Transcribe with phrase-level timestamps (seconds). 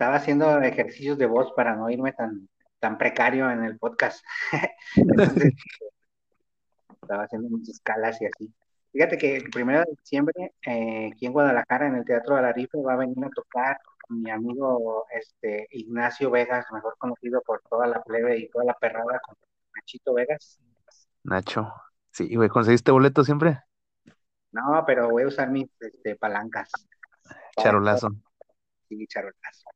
[0.00, 2.48] estaba haciendo ejercicios de voz para no irme tan,
[2.78, 4.24] tan precario en el podcast.
[4.96, 5.52] Entonces,
[7.02, 8.50] estaba haciendo muchas escalas y así.
[8.92, 12.52] Fíjate que el primero de diciembre, eh, aquí en Guadalajara, en el Teatro de la
[12.54, 13.78] Rife, va a venir a tocar
[14.08, 19.20] mi amigo este, Ignacio Vegas, mejor conocido por toda la plebe y toda la perrada
[19.20, 19.36] con
[19.76, 20.58] Nachito Vegas.
[21.24, 21.74] Nacho,
[22.10, 23.60] sí, güey, ¿conseguiste boleto siempre?
[24.50, 26.70] No, pero voy a usar mis este, palancas.
[27.54, 28.08] Charolazo.
[28.88, 29.70] Sí, charolazo.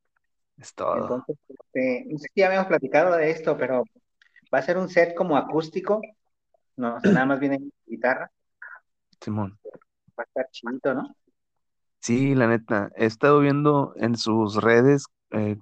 [0.57, 1.03] Es todo.
[1.03, 3.85] Entonces, este, no sé si ya habíamos platicado de esto, pero
[4.53, 6.01] va a ser un set como acústico.
[6.77, 8.31] No, o sea, nada más viene guitarra.
[9.21, 9.59] Simón.
[10.19, 11.15] Va a estar chidito, ¿no?
[12.01, 15.57] Sí, la neta, he estado viendo en sus redes, eh,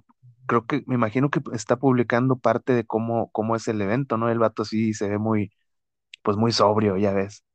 [0.45, 4.29] creo que, me imagino que está publicando parte de cómo, cómo es el evento, ¿no?
[4.29, 5.53] El vato sí se ve muy,
[6.21, 7.45] pues muy sobrio, ya ves,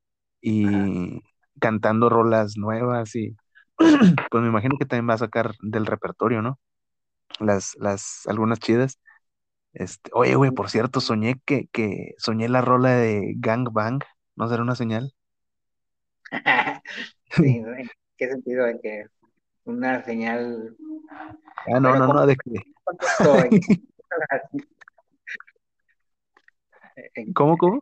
[0.40, 1.20] y
[1.60, 3.36] cantando rolas nuevas y
[3.76, 6.58] pues me imagino que también va a sacar del repertorio, ¿no?
[7.40, 8.98] Las, las, algunas chidas.
[9.74, 14.02] Este, oye, güey, por cierto, soñé que, que soñé la rola de Gang Bang,
[14.36, 15.14] ¿no será una señal?
[17.30, 17.42] Sí.
[17.44, 18.66] ¿en qué sentido?
[18.66, 19.04] En que
[19.64, 20.76] una señal,
[21.66, 22.50] Ah, no, pero no, ¿cómo no, de que,
[27.34, 27.80] ¿cómo, cómo?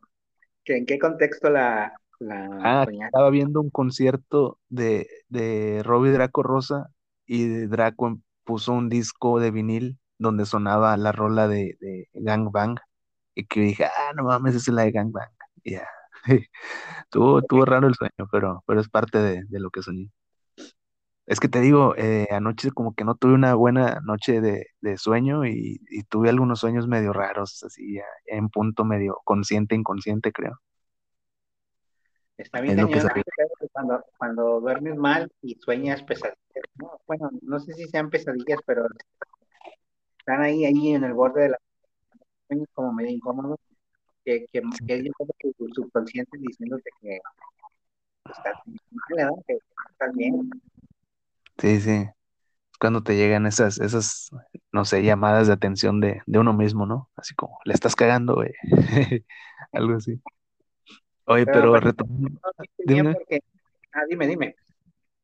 [0.64, 3.06] que- en qué contexto la, la Ah, soñaste?
[3.06, 6.90] estaba viendo un concierto de, de Robbie Draco Rosa
[7.26, 12.78] y de Draco puso un disco de vinil donde sonaba la rola de, Gang Bang
[13.34, 15.30] y que dije, ah, no mames, esa es la de Gang Bang.
[15.64, 15.86] Ya,
[17.04, 20.10] Estuvo, estuvo raro el sueño, pero, pero es parte de, de lo que soñé.
[21.26, 24.96] Es que te digo, eh, anoche como que no tuve una buena noche de, de
[24.96, 30.60] sueño y, tuve algunos sueños medio raros, así en punto medio consciente, inconsciente, creo.
[32.38, 36.36] Está bien Es que cuando, cuando duermes mal y sueñas pesadillas,
[36.76, 37.00] ¿no?
[37.06, 38.86] Bueno, no sé si sean pesadillas, pero
[40.18, 41.58] están ahí, ahí en el borde de la
[42.48, 43.58] sueños como medio incómodos,
[44.24, 47.18] que, que, que es tu subconsciente diciéndote que
[48.30, 48.78] estás mal,
[49.16, 49.44] ¿verdad?
[49.46, 49.58] Que
[49.90, 50.50] estás bien.
[51.58, 52.08] Sí, sí.
[52.70, 54.30] Es cuando te llegan esas, esas,
[54.72, 57.08] no sé, llamadas de atención de, de uno mismo, ¿no?
[57.16, 58.52] Así como, le estás cagando, güey.
[59.72, 60.20] Algo así.
[61.26, 62.40] Oye, Pero pero retomando,
[62.84, 63.40] dime, porque,
[63.92, 64.56] ah, dime, dime.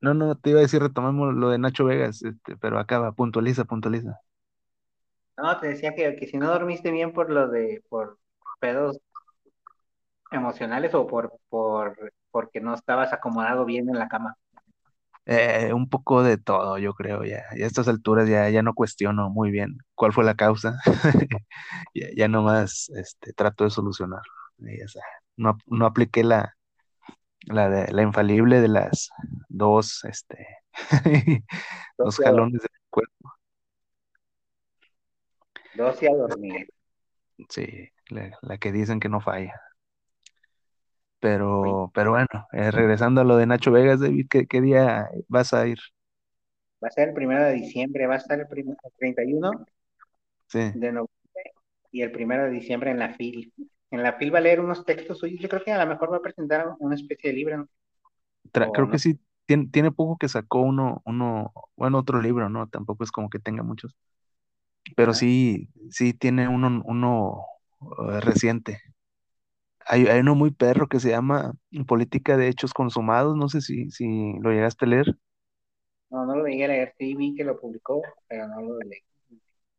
[0.00, 3.64] no, no, te iba a decir, retomamos lo de Nacho Vegas, este, pero acaba, puntualiza,
[3.64, 4.20] puntualiza.
[5.36, 8.18] No, te decía que, que si no dormiste bien por lo de, por
[8.60, 8.98] pedos
[10.32, 14.36] emocionales o por, por, porque no estabas acomodado bien en la cama.
[15.24, 17.44] Eh, un poco de todo, yo creo, ya.
[17.54, 20.78] Y a estas alturas ya, ya no cuestiono muy bien cuál fue la causa.
[21.94, 24.32] Ya, ya nomás este, trato de solucionarlo.
[24.58, 25.00] Y ya está.
[25.37, 26.56] No, no apliqué la,
[27.47, 29.10] la, de, la infalible de las
[29.48, 30.47] dos, este,
[31.98, 33.32] dos jalones del cuerpo.
[35.75, 36.69] doce a dormir.
[37.48, 39.60] Sí, la, la que dicen que no falla.
[41.20, 45.55] Pero, pero bueno, eh, regresando a lo de Nacho Vegas, David, ¿qué, qué día vas
[45.55, 45.78] a ir?
[46.85, 49.52] va a ser el primero de diciembre, va a estar el, el 31
[50.49, 50.58] Sí.
[50.73, 51.52] de noviembre
[51.90, 53.52] y el primero de diciembre en la FIL.
[53.92, 55.40] En la FIL va a leer unos textos suyos.
[55.40, 57.68] Yo creo que a lo mejor va a presentar una especie de libro,
[58.72, 58.90] creo no.
[58.90, 62.68] que sí, tiene, tiene poco que sacó uno, uno, bueno, otro libro, ¿no?
[62.68, 63.96] Tampoco es como que tenga muchos,
[64.96, 67.46] pero Ah, sí, sí tiene uno, uno
[68.10, 68.80] eh, reciente.
[69.86, 71.54] Hay, hay uno muy perro que se llama
[71.86, 75.16] Política de Hechos Consumados, no sé si, si lo llegaste a leer.
[76.10, 76.94] No, no lo llegué a leer.
[76.98, 79.00] Sí vi que lo publicó, pero no lo leí.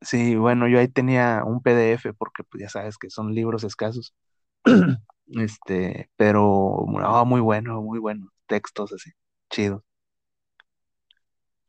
[0.04, 4.14] Sí, bueno, yo ahí tenía un PDF porque pues ya sabes que son libros escasos.
[5.28, 8.30] Este, pero no, muy bueno, muy bueno.
[8.46, 9.12] Textos así,
[9.50, 9.84] chido.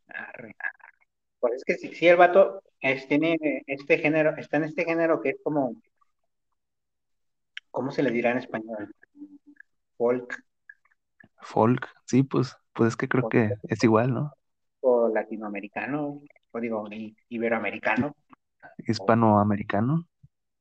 [0.09, 0.57] Arre.
[1.39, 5.23] Pues es que sí, sí, el vato es, tiene este género, está en este género
[5.23, 5.77] que es como,
[7.71, 8.95] ¿cómo se le dirá en español?
[9.97, 10.43] Folk
[11.41, 14.33] Folk, sí, pues, pues es que creo que es igual, ¿no?
[14.85, 16.21] o latinoamericano,
[16.55, 18.15] o digo, i- iberoamericano.
[18.87, 20.07] Hispanoamericano,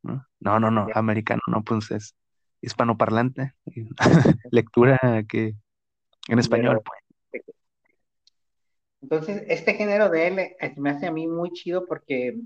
[0.02, 0.26] ¿no?
[0.40, 2.16] No, no, americano, no, pues es
[2.62, 3.54] hispanoparlante.
[4.52, 4.98] Lectura
[5.28, 5.56] que
[6.28, 7.44] en español, pues.
[9.02, 12.40] Entonces, este género de él eh, me hace a mí muy chido porque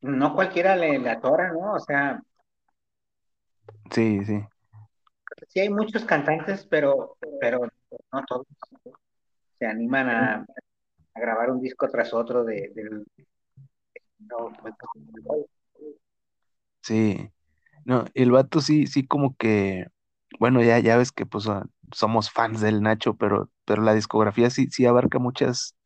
[0.00, 1.74] no cualquiera le, le atora, ¿no?
[1.74, 2.22] O sea,
[3.90, 4.40] Sí, sí.
[5.48, 7.60] sí hay muchos cantantes, pero, pero
[8.12, 8.46] no todos
[9.58, 10.46] se animan a,
[11.14, 13.04] a grabar un disco tras otro de, del...
[14.18, 14.74] no, pues,
[16.82, 17.30] Sí,
[17.84, 19.86] no, el vato sí, sí como que,
[20.38, 24.50] bueno, ya, ya ves que pues ah, somos fans del Nacho, pero, pero la discografía
[24.50, 25.76] sí, sí abarca muchas,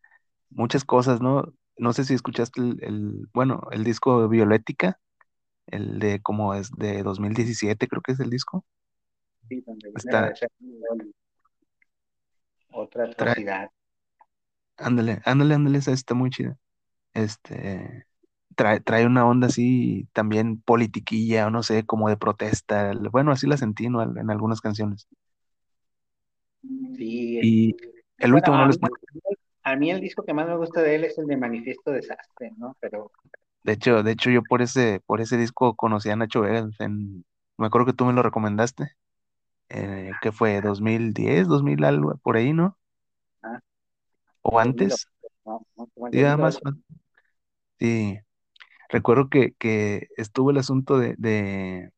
[0.51, 1.53] muchas cosas, ¿no?
[1.79, 4.99] no sé si escuchaste el, el, bueno, el disco Violética,
[5.67, 8.65] el de como es de 2017, creo que es el disco.
[9.49, 11.13] Sí, donde Está, de.
[12.71, 13.71] Otra atrocidad.
[14.79, 16.59] Ándale, ándale, ándale, esa está muy chida.
[17.15, 18.07] Este,
[18.57, 22.93] trae, trae una onda así también politiquilla, o no sé, como de protesta.
[23.13, 24.03] Bueno, así la sentí, ¿no?
[24.03, 25.09] En algunas canciones.
[26.97, 27.77] Sí, Y
[28.19, 28.95] el bueno, último no a lo mí, escuché.
[29.65, 32.53] a mí el disco que más me gusta de él es el de Manifiesto Desastre,
[32.59, 32.77] ¿no?
[32.81, 33.13] Pero
[33.63, 36.71] De hecho, de hecho, yo por ese, por ese disco conocí a Nacho Vegas.
[36.81, 37.25] En,
[37.59, 38.93] me acuerdo que tú me lo recomendaste.
[39.71, 40.61] Eh, ¿qué fue?
[40.63, 41.49] ¿2010?
[41.49, 42.17] ¿2000 algo?
[42.19, 42.79] Por ahí, ¿no?
[44.43, 45.07] ¿O 2000, antes?
[45.45, 46.59] no, no, como el Sí, nada 2000 o más.
[47.79, 48.19] Sí.
[48.91, 51.91] Recuerdo que, que estuvo el asunto de, de,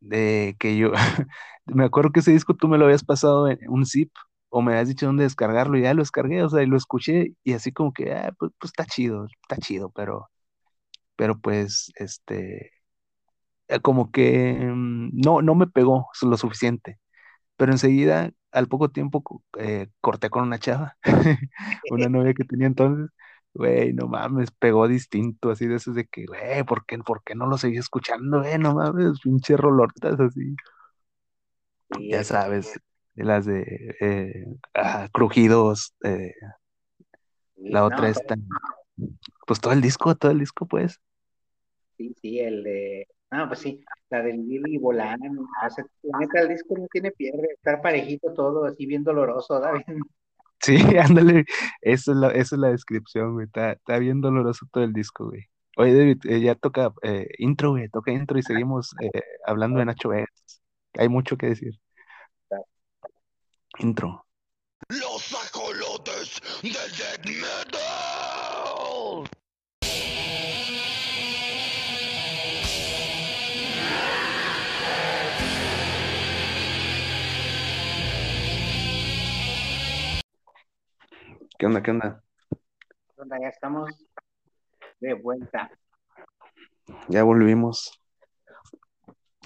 [0.00, 0.92] de que yo,
[1.66, 4.12] me acuerdo que ese disco tú me lo habías pasado en un zip
[4.50, 7.34] o me habías dicho dónde descargarlo y ya lo descargué, o sea, y lo escuché
[7.44, 10.28] y así como que, ah, pues, pues está chido, está chido, pero,
[11.16, 12.72] pero pues, este,
[13.68, 16.98] eh, como que mm, no, no me pegó lo suficiente,
[17.56, 19.22] pero enseguida, al poco tiempo,
[19.58, 20.96] eh, corté con una chava,
[21.88, 23.10] una novia que tenía entonces,
[23.54, 27.34] güey, no mames, pegó distinto, así de esos de que, güey, ¿por qué, por qué
[27.36, 28.58] no lo seguí escuchando, güey?
[28.58, 30.56] No mames, pinche rolortas así,
[31.90, 32.80] Sí, ya es, sabes,
[33.14, 36.32] de las de eh, ah, crujidos, eh,
[37.68, 38.36] la otra todo- esta,
[39.46, 41.00] pues todo el disco, todo el disco, pues,
[41.96, 46.40] sí, sí, el de, no, pues sí, la del Billy Volán, o sea, la neta,
[46.40, 49.72] el disco no tiene pierde, estar parejito todo, así bien doloroso, ¿da?
[49.86, 50.00] Bien,
[50.60, 51.44] sí, ándale,
[51.80, 55.26] esa es la, esa es la descripción, güey, está, está bien doloroso todo el disco,
[55.28, 55.48] güey.
[55.76, 59.10] Oye, David, eh, ya toca eh, intro, güey, toca intro y seguimos eh,
[59.44, 60.62] hablando de Nacho Vegas.
[60.96, 61.80] Hay mucho que decir.
[63.78, 64.24] Intro.
[64.88, 66.72] Los ajolotes del
[81.58, 82.22] ¿Qué onda, qué onda?
[83.16, 83.90] onda, ya estamos
[85.00, 85.70] de vuelta.
[87.08, 88.00] Ya volvimos.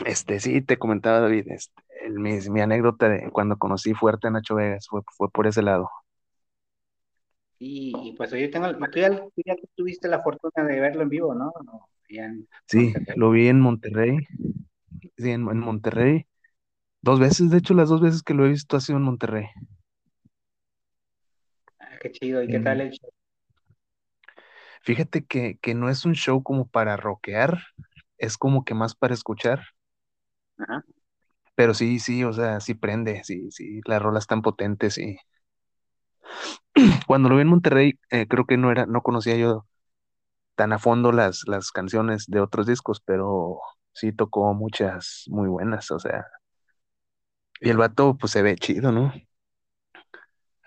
[0.05, 4.31] Este, sí, te comentaba, David, este, el- mi, mi anécdota de cuando conocí fuerte a
[4.31, 5.91] Nacho Vegas fue, fue por ese lado.
[7.59, 11.09] Y, y pues yo tengo, tú ya, tú ya tuviste la fortuna de verlo en
[11.09, 11.53] vivo, ¿no?
[11.65, 14.19] No, allá en Sí, lo vi en Monterrey,
[15.17, 16.27] sí, en, en Monterrey.
[17.03, 19.47] Dos veces, de hecho, las dos veces que lo he visto ha sido en Monterrey.
[22.01, 23.11] Qué chido, ¿y qué tal el show?
[24.83, 27.61] Fíjate que, que no es un show como para rockear,
[28.19, 29.63] es como que más para escuchar,
[30.59, 30.83] Ajá.
[31.55, 35.19] pero sí, sí, o sea, sí prende, sí, sí, las rolas tan potentes, sí.
[37.07, 39.67] Cuando lo vi en Monterrey, eh, creo que no era, no conocía yo
[40.57, 43.61] tan a fondo las, las canciones de otros discos, pero
[43.93, 46.27] sí tocó muchas muy buenas, o sea,
[47.61, 49.13] y el vato pues se ve chido, ¿no?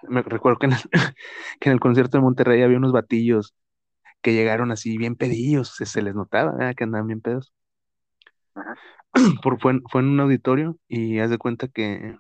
[0.10, 0.80] Me recuerdo que en el,
[1.60, 3.54] que en el concierto de Monterrey había unos batillos
[4.22, 7.54] que llegaron así bien pedillos, se, se les notaba, que andaban bien pedos.
[8.56, 8.76] Ajá.
[9.44, 12.16] Por, fue, en, fue en un auditorio y haz de cuenta que,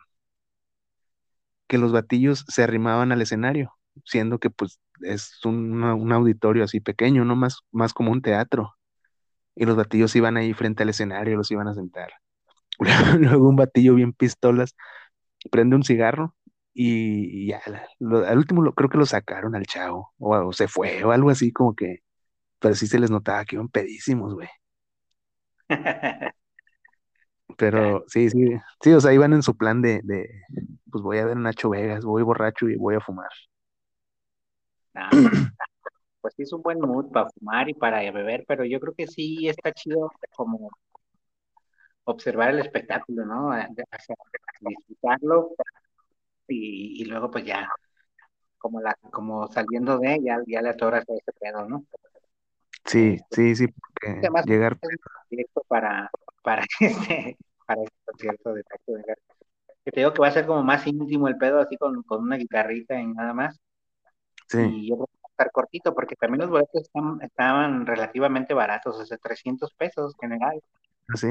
[1.68, 3.74] que los batillos se arrimaban al escenario,
[4.06, 7.36] siendo que pues es un, un auditorio así pequeño, ¿no?
[7.36, 8.74] Más, más como un teatro.
[9.56, 12.12] Y los batillos iban ahí frente al escenario, los iban a sentar.
[13.20, 14.76] Luego un batillo bien pistolas
[15.52, 16.36] prende un cigarro
[16.74, 17.62] y, y ya,
[18.00, 21.12] lo- al último lo, creo que lo sacaron al chavo, o, o se fue, o
[21.12, 22.00] algo así como que,
[22.60, 24.50] pero sí se les notaba que iban pedísimos, güey.
[27.58, 30.30] Pero sí, sí, sí, o sea, iban en su plan de, de,
[30.92, 33.30] pues voy a ver Nacho Vegas, voy borracho y voy a fumar.
[34.96, 35.34] ah, pues,
[36.22, 39.08] pues sí es un buen mood para fumar y para beber, pero yo creo que
[39.08, 40.72] sí está chido como
[42.06, 43.52] observar el espectáculo, ¿no?
[43.52, 44.16] De- O sea,
[44.62, 45.52] disfrutarlo
[46.52, 47.68] y, y luego pues ya,
[48.58, 51.86] como la, como saliendo de, ya, ya le atoras a ese pedo, ¿no?
[52.86, 54.80] Sí, sí, sí, porque además llegar,
[55.30, 56.10] proyecto para,
[56.44, 59.18] para este, para este concierto de Nacho Vegas.
[59.86, 62.24] Que te digo que va a ser como más íntimo el pedo, así con, con
[62.24, 63.60] una guitarrita y nada más.
[64.48, 67.86] sí, Y yo creo que va a estar cortito, porque también los boletos están, estaban
[67.86, 70.62] relativamente baratos, o sea, 300 pesos general.
[71.08, 71.28] así,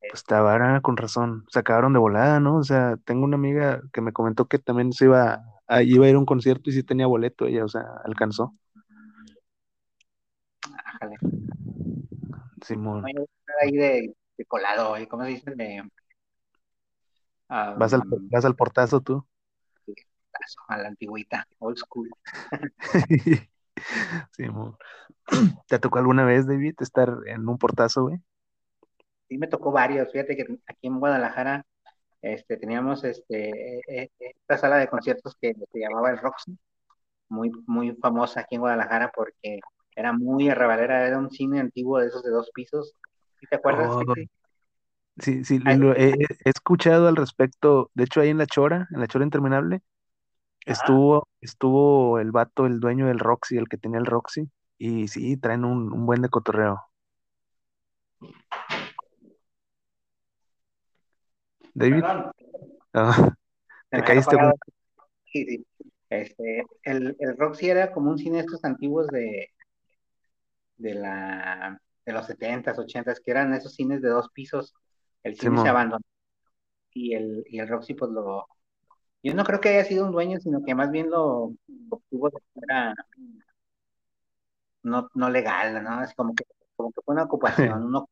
[0.00, 2.56] pues estaba con razón, se acabaron de volada, ¿no?
[2.56, 6.08] O sea, tengo una amiga que me comentó que también se iba, a, iba a
[6.08, 8.54] ir a un concierto y sí tenía boleto ella, o sea, alcanzó.
[10.84, 11.16] Ájale.
[12.64, 13.26] Simón, No,
[13.62, 15.54] ahí de, de colado, ¿y ¿cómo se dice?
[15.54, 15.82] De,
[17.48, 19.26] vas al, vas al portazo tú.
[20.68, 22.10] a la antigüita, old school.
[24.32, 24.76] Simón.
[25.68, 28.20] ¿Te tocó alguna vez, David, estar en un portazo, güey?
[29.28, 30.10] Sí, me tocó varios.
[30.10, 31.64] Fíjate que aquí en Guadalajara
[32.22, 36.56] este, teníamos este, e- e- esta sala de conciertos que se llamaba el Roxy,
[37.28, 39.60] muy, muy famosa aquí en Guadalajara porque
[39.94, 42.94] era muy arrabalera, era un cine antiguo de esos de dos pisos.
[43.40, 43.90] ¿Sí ¿Te acuerdas?
[43.92, 44.14] Oh,
[45.20, 45.58] Sí, sí.
[45.64, 47.90] Ahí- lo he, he escuchado al respecto.
[47.94, 49.82] De hecho, ahí en La Chora, en La Chora Interminable,
[50.66, 50.74] Ajá.
[50.74, 55.36] estuvo, estuvo el vato, el dueño del Roxy, el que tenía el Roxy, y sí,
[55.36, 56.80] traen un, un buen de cotorreo.
[61.78, 62.32] David, Perdón,
[62.94, 63.34] ah,
[63.90, 64.36] te caíste.
[65.32, 65.66] Sí, sí.
[66.10, 69.50] Este, el, el Roxy era como un cine estos antiguos de,
[70.76, 74.74] de la de los 70s, 80s, que eran esos cines de dos pisos.
[75.22, 76.04] El cine se abandonó
[76.94, 78.46] y el, y el Roxy pues lo...
[79.22, 81.52] Yo no creo que haya sido un dueño, sino que más bien lo
[81.90, 82.94] obtuvo de manera
[84.82, 86.02] no, no legal, ¿no?
[86.02, 86.44] Es como que,
[86.76, 88.08] como que fue una ocupación, uno,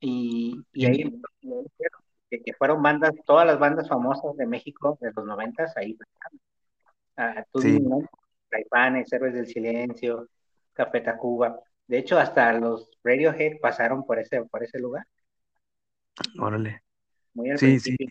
[0.00, 1.20] y, y ahí
[2.30, 5.96] que, que fueron bandas, todas las bandas famosas de México de los noventas, ahí
[7.16, 7.78] ah, tú sí,
[9.32, 10.28] del Silencio,
[10.72, 11.60] Café Tacuba.
[11.86, 15.04] De hecho, hasta los Radiohead pasaron por ese, por ese lugar,
[16.38, 16.82] órale.
[17.34, 17.96] muy al Sí, sí.
[17.96, 18.08] principio.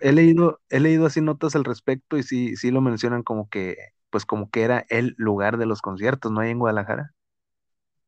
[0.00, 3.76] he leído, he leído así notas al respecto y sí, sí lo mencionan como que,
[4.10, 6.40] pues como que era el lugar de los conciertos, ¿no?
[6.40, 7.14] Ahí en Guadalajara.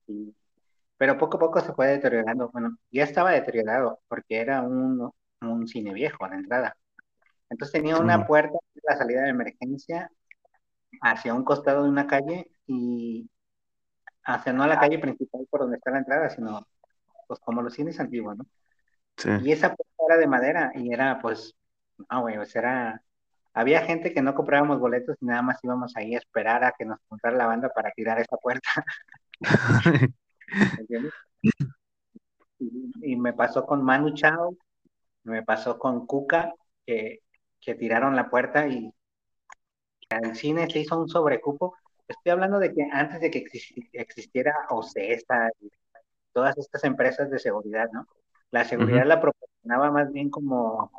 [0.07, 0.35] sí.
[0.97, 2.51] Pero poco a poco se fue deteriorando.
[2.51, 5.11] Bueno, ya estaba deteriorado porque era un,
[5.41, 6.77] un cine viejo la entrada.
[7.51, 10.11] Entonces tenía una puerta, la salida de emergencia,
[11.01, 13.29] hacia un costado de una calle y
[14.25, 16.67] hacia no a la calle principal por donde está la entrada, sino
[17.29, 18.47] pues como los cines antiguos, ¿no?
[19.17, 19.31] sí.
[19.43, 21.55] Y esa puerta era de madera y era pues,
[22.11, 23.03] no, güey, sea, era...
[23.57, 26.85] Había gente que no comprábamos boletos y nada más íbamos ahí a esperar a que
[26.85, 28.69] nos comprara la banda para tirar esa puerta,
[30.77, 31.15] ¿entiendes?
[32.59, 34.57] Y, y me pasó con Manu Chao,
[35.25, 36.55] me pasó con Cuca,
[36.87, 37.21] que,
[37.61, 38.93] que tiraron la puerta y
[40.11, 41.77] el cine se hizo un sobrecupo.
[42.09, 45.71] Estoy hablando de que antes de que existi- existiera OCESA y
[46.33, 48.07] todas estas empresas de seguridad, ¿no?
[48.51, 50.91] La seguridad la proporcionaba más bien como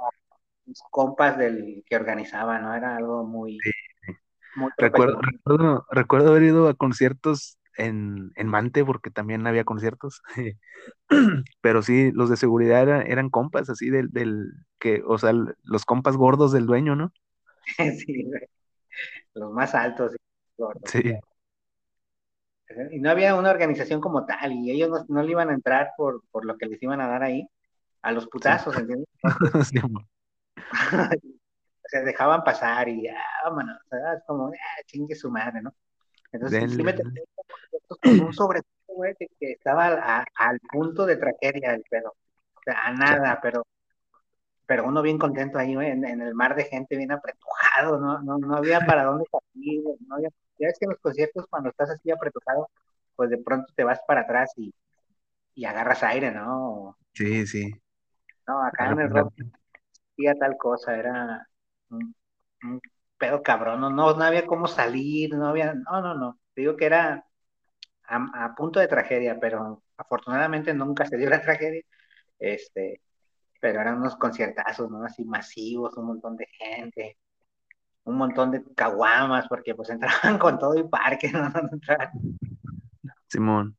[0.92, 2.76] compas del que organizaba, ¿no?
[2.76, 3.72] Era algo muy, Sí.
[4.56, 5.22] muy Recuerdo, profesional.
[5.22, 10.22] recuerdo, recuerdo haber ido a conciertos en, en Mante, porque también había conciertos.
[11.62, 15.86] Pero sí, los de seguridad era- eran compas, así del, del que, o sea, los
[15.86, 17.12] compas gordos del dueño, ¿no?
[18.06, 18.26] Sí,
[19.34, 20.18] los más altos y
[20.62, 20.92] gordos.
[20.92, 21.20] Sí,
[22.92, 25.92] Y no había una organización como tal, y ellos no, no le iban a entrar
[25.98, 27.48] por, por lo que les iban a dar ahí,
[28.04, 28.54] a los sí.
[28.54, 29.08] putazos, ¿entiendes?
[29.64, 29.80] Sí,
[31.86, 34.24] o sea, dejaban pasar y ya, vámonos, ¿sabes?
[34.28, 35.72] Como, ah, chingue su madre, ¿no?
[36.36, 36.94] Entonces, sí me
[38.02, 42.10] con un sobrecupo, güey, que, que estaba a- al punto de tragedia el pedo.
[42.56, 43.66] O sea, a nada, pero,
[44.66, 48.22] pero uno bien contento ahí, güey, en, en el mar de gente bien apretujado, ¿no?
[48.22, 51.70] No, no había para dónde salir, no había, ya ves que en los conciertos cuando
[51.70, 52.70] estás así apretujado,
[53.16, 54.74] pues de pronto te vas para atrás y,
[55.56, 56.98] y agarras aire, ¿no?
[57.14, 57.72] Sí, sí.
[58.48, 59.28] No, acá en el rock
[60.14, 61.48] hacía tal cosa, era
[61.92, 62.16] un,
[62.64, 62.82] un
[63.26, 66.76] pedo cabrón, no, no, no había cómo salir, no había, no, no, no, te digo
[66.76, 67.26] que era
[68.04, 71.84] a, a punto de tragedia, pero afortunadamente nunca se dio la tragedia,
[72.40, 73.02] este,
[73.60, 75.04] pero eran unos conciertazos, ¿no?
[75.04, 77.18] Así masivos, un montón de gente,
[78.04, 81.52] un montón de caguamas, porque pues entraban con todo y parque, ¿no?
[83.28, 83.76] Simón.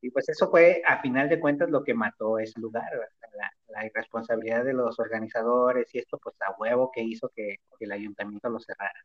[0.00, 3.08] Y pues eso fue, a final de cuentas, lo que mató ese lugar, ¿verdad?
[3.36, 7.84] La, la irresponsabilidad de los organizadores y esto, pues a huevo que hizo que, que
[7.84, 9.00] el ayuntamiento lo cerrara.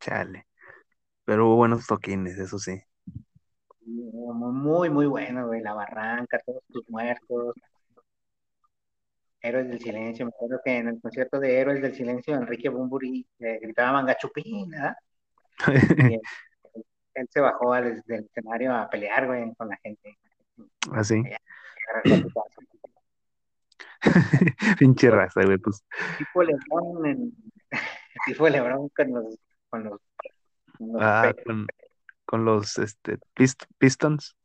[0.00, 0.46] Chale.
[1.24, 2.80] Pero hubo buenos toquines, eso sí.
[3.82, 7.54] Muy, muy, muy bueno, güey, la barranca, todos tus muertos,
[9.42, 13.26] Héroes del Silencio, me acuerdo que en el concierto de Héroes del Silencio, Enrique Bumburi
[13.38, 14.94] eh, gritaba mangachupín, ¿verdad?
[15.66, 15.68] Y
[16.14, 16.20] él,
[17.14, 20.18] él se bajó al, del escenario a pelear, güey, con la gente.
[20.92, 21.22] Así.
[21.24, 21.38] Allá,
[21.88, 22.64] agarrarse a putazos.
[24.78, 25.84] Pinche raza, güey, pues.
[26.18, 27.32] tipo Lebrón, en,
[28.26, 29.38] tipo Lebrón con los,
[29.68, 30.00] con los,
[30.78, 31.66] con los Ah, pe- con,
[32.24, 34.36] con los este, pist- Pistons.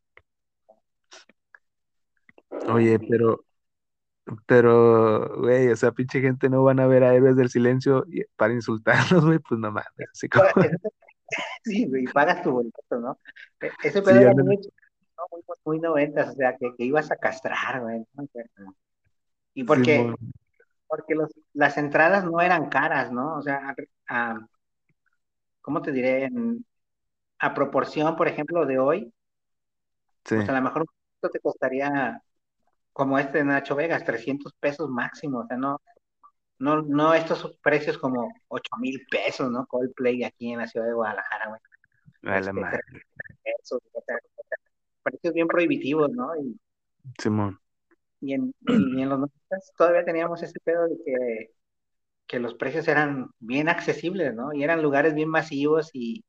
[2.67, 3.45] Oye, pero,
[4.45, 8.23] pero, güey, o sea, pinche gente no van a ver a Héroes del Silencio y-
[8.35, 9.87] para insultarlos, güey, pues no mames.
[10.11, 10.45] Así como,
[11.63, 13.19] Sí, güey, pagas tu boleto, ¿no?
[13.59, 14.47] E- Ese Sí, pedo era ándale.
[14.47, 15.23] muy, ¿no?
[15.31, 18.05] muy, muy noventas, o sea, que, que ibas a castrar, güey.
[18.13, 18.75] ¿no?
[19.55, 20.13] Y porque,
[20.87, 23.37] porque los, las entradas no eran caras, ¿no?
[23.37, 23.75] O sea,
[24.09, 24.39] a-
[25.61, 26.25] ¿cómo te diré?
[26.25, 26.65] En-
[27.39, 29.13] a proporción, por ejemplo, de hoy,
[30.25, 30.85] Sí, pues a lo mejor
[31.15, 32.21] esto te costaría,
[32.93, 35.81] como este de Nacho Vegas, 300 pesos máximo, o sea, no,
[36.59, 39.67] no, no estos precios como 8 mil pesos, ¿no?
[39.67, 41.61] Coldplay aquí en la ciudad de Guadalajara, güey.
[42.25, 42.83] a la Este, madre,
[43.43, 44.17] pesos, o sea,
[45.03, 46.35] precios bien prohibitivos, ¿no?
[46.37, 46.59] Y,
[47.19, 47.59] Simón.
[48.25, 49.29] Y en, los 90
[49.77, 51.51] todavía teníamos ese pedo de que,
[52.27, 54.53] que los precios eran bien accesibles, ¿no?
[54.53, 56.23] Y eran lugares bien masivos y,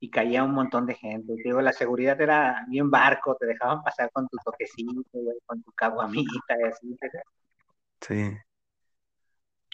[0.00, 1.34] y caía un montón de gente.
[1.44, 5.72] Digo, la seguridad era bien barco, te dejaban pasar con tu toquecito, güey, con tu
[5.72, 6.96] caguamita y así.
[8.00, 8.36] Sí.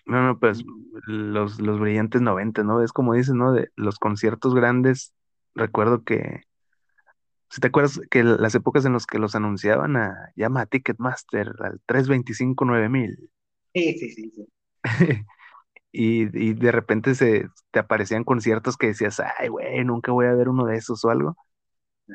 [0.06, 0.62] No, no, pues
[1.06, 2.82] los, los brillantes 90, ¿no?
[2.82, 3.52] Es como dices, ¿no?
[3.52, 5.14] De los conciertos grandes,
[5.54, 6.42] recuerdo que,
[7.50, 11.52] si te acuerdas que las épocas en las que los anunciaban a, llama a Ticketmaster
[11.60, 13.30] al 325 9000
[13.74, 14.48] Sí, sí, sí, sí.
[15.92, 20.34] y, y de repente se te aparecían conciertos que decías, ay, güey, nunca voy a
[20.34, 21.36] ver uno de esos o algo,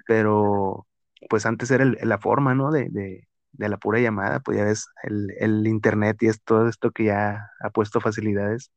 [0.07, 0.87] pero
[1.29, 2.71] pues antes era el- la forma, ¿no?
[2.71, 6.67] De, de, de la pura llamada, pues ya ves, el, el internet y es todo
[6.69, 8.71] esto que ya ha puesto facilidades.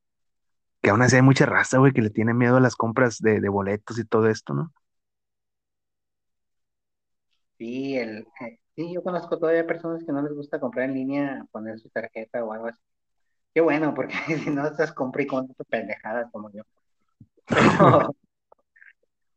[0.82, 3.40] Que aún así hay mucha raza, güey, que le tiene miedo a las compras de,
[3.40, 4.72] de boletos y todo esto, ¿no?
[7.62, 11.46] Sí, el, eh, sí, yo conozco todavía personas que no les gusta comprar en línea,
[11.52, 12.80] poner su tarjeta o algo así.
[13.54, 14.14] Qué bueno, porque
[14.48, 16.64] si no estás compra y compra pendejadas como yo.
[17.46, 18.16] Pero,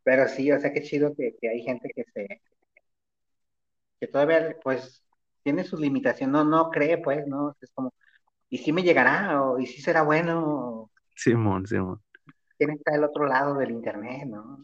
[0.03, 2.41] pero sí, o sea, qué chido que, que hay gente que se,
[3.99, 5.03] que todavía, pues,
[5.43, 7.55] tiene sus limitaciones, no, no cree, pues, ¿no?
[7.61, 7.93] Es como,
[8.49, 9.39] ¿y si me llegará?
[9.43, 10.89] O ¿y si será bueno?
[11.13, 12.01] Simón, Simón.
[12.57, 14.57] ¿Quién está del otro lado del internet, no?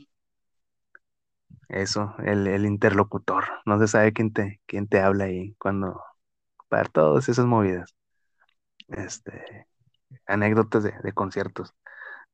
[1.71, 3.45] Eso, el, el interlocutor.
[3.65, 6.01] No se sabe quién te, quién te habla ahí cuando,
[6.69, 7.95] para todas esas movidas.
[8.89, 9.67] Este,
[10.27, 11.73] anécdotas de, de conciertos.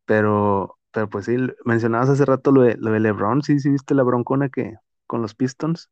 [0.05, 3.95] Pero, pero pues sí, mencionabas hace rato lo de, lo de LeBron, sí, sí viste
[3.95, 4.75] la broncona que
[5.07, 5.89] con los Pistons.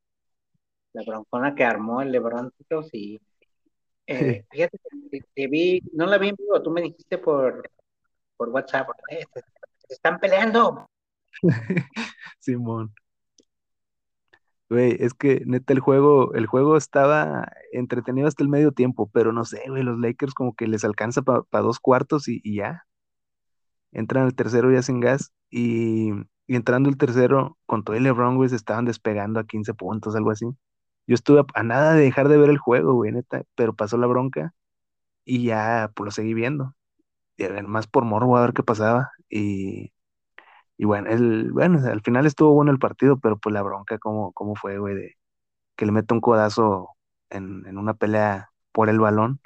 [0.93, 2.51] La broncona que armó el LeBron,
[2.91, 3.19] sí.
[4.07, 4.79] Eh, fíjate
[5.11, 7.69] que, que vi, no la vi en vivo, tú me dijiste por,
[8.37, 9.41] por WhatsApp, eh, se,
[9.87, 10.87] se están peleando.
[12.39, 12.93] Simón.
[14.69, 19.31] Güey, es que neta el juego, el juego estaba entretenido hasta el medio tiempo, pero
[19.31, 22.85] no sé, güey, los Lakers como que les alcanza para dos cuartos y, y ya.
[23.91, 26.11] Entran al tercero ya sin gas y,
[26.47, 30.15] y entrando el tercero con todo el LeBron, güey, se estaban despegando a 15 puntos,
[30.15, 30.45] algo así.
[31.07, 34.07] Yo estuve a, nada de dejar de ver el juego, güey, neta, pero pasó la
[34.07, 34.53] bronca
[35.25, 36.75] y ya pues lo seguí viendo.
[37.37, 39.93] Y más por morbo a ver qué pasaba y,
[40.77, 44.33] y bueno, el, bueno, al final estuvo bueno el partido, pero pues la bronca cómo,
[44.33, 45.15] cómo fue, güey, de
[45.77, 46.91] que le mete un codazo
[47.31, 49.41] en, en una pelea por el balón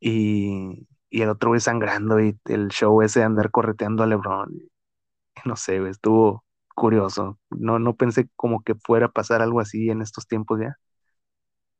[0.00, 4.50] y, y el otro güey sangrando y el show ese de andar correteando a LeBron.
[5.44, 7.38] no sé, güey, estuvo curioso.
[7.50, 10.76] No, no pensé como que fuera a pasar algo así en estos tiempos ya,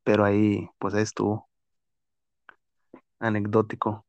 [0.04, 1.48] pero ahí, pues ahí estuvo.
[3.20, 4.04] Anecdótico.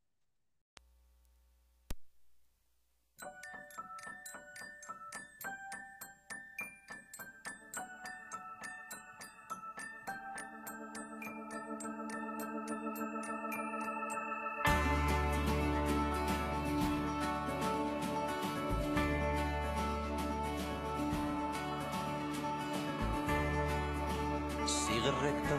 [24.99, 25.55] Sigue recto,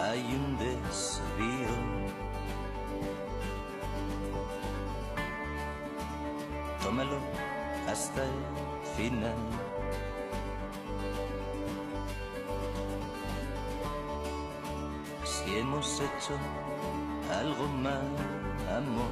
[0.00, 1.74] hay un desvío.
[6.84, 7.18] Tómalo
[7.88, 8.30] hasta el
[8.96, 9.34] final.
[15.24, 16.38] Si hemos hecho
[17.40, 18.06] algo mal,
[18.68, 19.10] amor.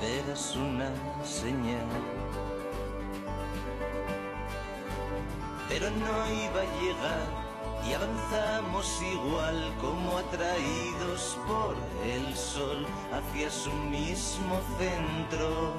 [0.00, 0.90] Verás una
[1.22, 2.27] señal.
[5.68, 7.48] Pero no iba a llegar
[7.86, 15.72] y avanzamos igual como atraídos por el sol hacia su mismo centro.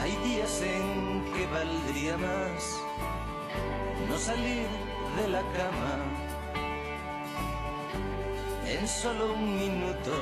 [0.00, 2.80] Hay días en que valdría más
[4.08, 4.66] no salir
[5.16, 5.94] de la cama.
[8.66, 10.12] En solo un minuto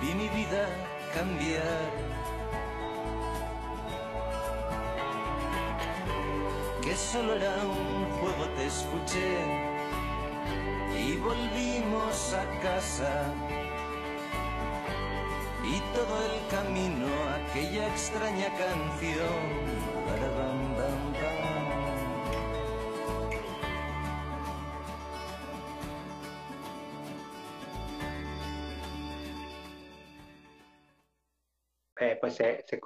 [0.00, 0.68] vi mi vida
[1.14, 2.15] cambiar.
[7.12, 9.38] Solo era un juego, te escuché
[10.98, 13.32] y volvimos a casa.
[15.64, 17.06] Y todo el camino,
[17.38, 19.56] aquella extraña canción.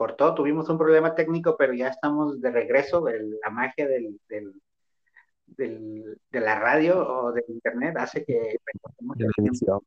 [0.00, 3.06] Cortó, tuvimos un problema técnico, pero ya estamos de regreso.
[3.08, 4.54] el- la magia del, del,
[5.44, 9.82] del- de la radio o del internet hace que pero-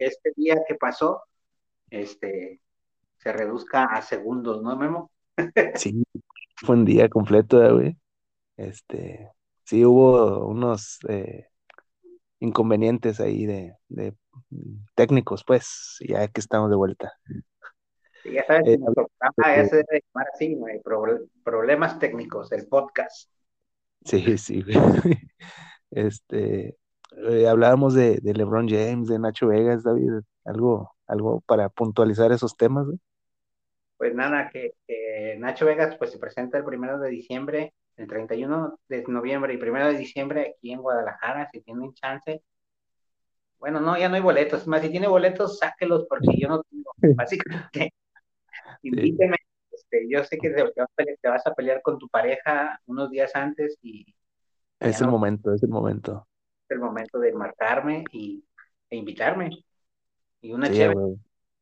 [0.00, 1.22] este día que pasó,
[1.90, 2.60] este,
[3.18, 5.12] se reduzca a segundos, ¿no, Memo?
[5.76, 6.02] Sí,
[6.56, 7.96] fue un día completo, eh, güey.
[8.56, 9.30] Este,
[9.64, 11.46] sí hubo unos eh,
[12.40, 14.12] inconvenientes ahí de, de
[14.96, 17.12] técnicos, pues, ya que estamos de vuelta.
[18.24, 22.52] Y ya sabes, Eh, nuestro programa ya se debe llamar así, güey, Pro- problemas técnicos,
[22.52, 23.30] el podcast.
[24.04, 24.74] Sí, sí, güey.
[25.92, 26.76] Este,
[27.16, 32.56] eh, hablábamos de, de LeBron James, de Nacho Vegas, David, algo, algo para puntualizar esos
[32.56, 32.98] temas, güey.
[33.96, 38.78] Pues nada, que, que Nacho Vegas pues se presenta el primero de diciembre, el 31
[38.88, 42.40] de noviembre y primero de diciembre aquí en Guadalajara, si tienen chance.
[43.58, 46.62] Bueno, no, ya no hay boletos, es más, si tiene boletos, sáquelos porque yo no
[46.62, 46.92] tengo.
[47.16, 47.92] Básicamente,
[48.82, 49.36] invíteme.
[49.70, 50.64] Este, yo sé que te,
[51.20, 54.06] te vas a pelear, con tu pareja unos días antes y
[54.80, 55.12] Es el no.
[55.12, 56.26] momento, es el momento.
[56.64, 58.44] es el momento de marcarme y,
[58.88, 59.50] e invitarme.
[60.40, 61.16] Y una Sí, chévere, güey.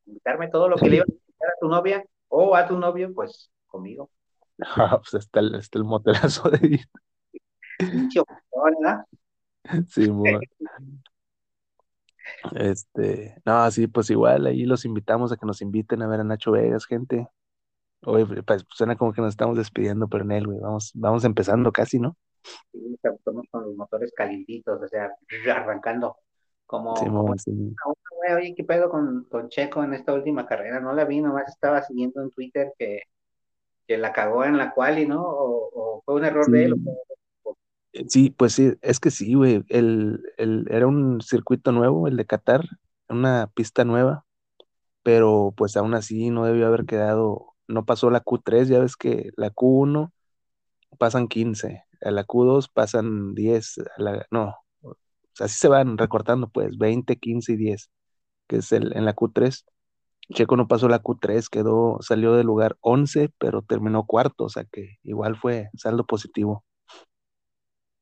[0.06, 3.12] invitarme todo lo que le ibas a invitar a tu novia o a tu novio,
[3.14, 4.10] pues conmigo.
[4.60, 6.80] Ah, pues está el, está el motelazo de
[8.52, 9.04] ¿verdad?
[9.88, 10.40] Sí, mo-
[12.54, 16.24] Este, no, sí, pues igual ahí los invitamos a que nos inviten a ver a
[16.24, 17.28] Nacho Vegas, gente.
[18.04, 21.72] Oye, pues suena como que nos estamos despidiendo, pero en él, güey, vamos, vamos empezando
[21.72, 22.16] casi, ¿no?
[22.72, 25.10] Sí, estamos con los motores calientitos, o sea,
[25.56, 26.16] arrancando.
[26.66, 27.50] Como, Sí, como mo, sí.
[27.50, 30.80] una oye, ¿qué pedo con, con Checo en esta última carrera?
[30.80, 33.00] No la vi, nomás estaba siguiendo en Twitter que,
[33.86, 35.22] que la cagó en la quali, ¿no?
[35.26, 36.72] O, o fue un error de él.
[36.74, 37.17] o Sí,
[38.08, 42.26] sí, pues sí, es que sí, güey, el, el, era un circuito nuevo, el de
[42.26, 42.64] Qatar,
[43.08, 44.26] una pista nueva,
[45.02, 49.30] pero pues aún así no debió haber quedado, no pasó la Q3, ya ves que
[49.36, 50.12] la Q1
[50.98, 54.56] pasan 15, a la Q2 pasan 10, a la, no,
[55.40, 57.90] así se van recortando, pues 20, 15 y 10,
[58.48, 59.64] que es el, en la Q3.
[60.34, 64.64] Checo no pasó la Q3, quedó, salió del lugar 11, pero terminó cuarto, o sea
[64.64, 66.64] que igual fue saldo positivo.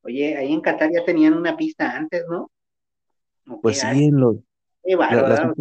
[0.06, 2.50] Oye, ahí en Qatar ya tenían una pista antes, ¿no?
[3.48, 4.36] ¿O Pues sí, en los,
[4.82, 5.54] Qué bárbaro,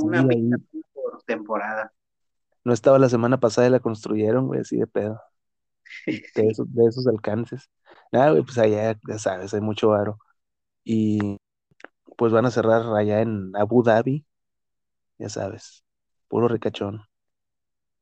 [0.00, 0.84] una sí, pista ahí.
[0.94, 1.92] por temporada.
[2.64, 5.20] no estaba la semana pasada y la construyeron, güey, así de pedo,
[6.34, 6.48] de Sí.
[6.50, 7.70] esos, de esos alcances.
[8.12, 10.18] Nada, güey, pues allá, ya sabes, hay mucho varo.
[10.84, 11.38] Y
[12.18, 14.26] pues van a cerrar allá en Abu Dhabi,
[15.18, 15.84] ya sabes,
[16.28, 17.02] puro ricachón.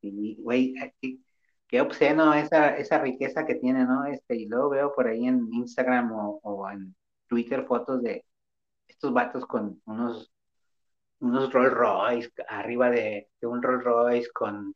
[0.02, 1.18] Y, güey, qué,
[1.72, 4.04] qué obsceno esa, esa riqueza que tiene, ¿no?
[4.04, 6.94] Este, y luego veo por ahí en Instagram o, o en
[7.26, 8.26] Twitter fotos de
[8.87, 10.30] estos vatos con unos,
[11.20, 14.74] unos Rolls Royce arriba de, de un Rolls Royce con,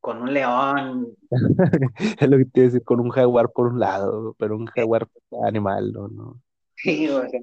[0.00, 1.16] con un león.
[2.20, 5.06] Es lo que te decir, con un jaguar por un lado, pero un jaguar
[5.46, 6.40] animal, no, no.
[6.74, 7.40] Sí, o sea,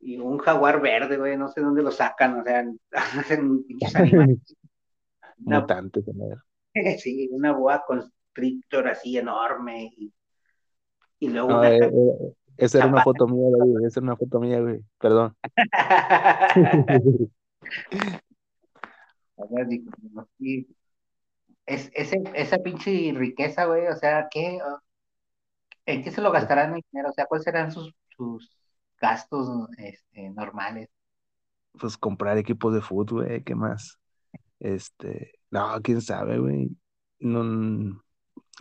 [0.00, 4.56] y un jaguar verde, güey, no sé dónde lo sacan, o sea, hacen pinches animales.
[5.38, 6.04] Mutantes.
[6.98, 10.12] sí, una boa constrictor así enorme y,
[11.20, 14.16] y luego No, una eh, eh, esa era una foto mía, David, esa era una
[14.16, 15.36] foto mía, güey, perdón.
[21.66, 24.58] Es, ese, esa pinche riqueza, güey, o sea, ¿qué,
[25.86, 27.08] ¿en qué se lo gastarán el dinero?
[27.08, 28.54] O sea, ¿cuáles serán sus, sus
[29.00, 30.90] gastos este, normales?
[31.80, 33.98] Pues comprar equipos de fútbol, güey, ¿qué más?
[34.64, 36.70] Este, no, quién sabe, güey.
[37.20, 38.02] No,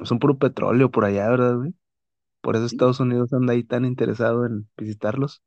[0.06, 1.74] son puro petróleo por allá, ¿verdad, güey?
[2.42, 2.66] Por eso.
[2.66, 5.44] Estados Unidos anda ahí tan interesado en visitarlos.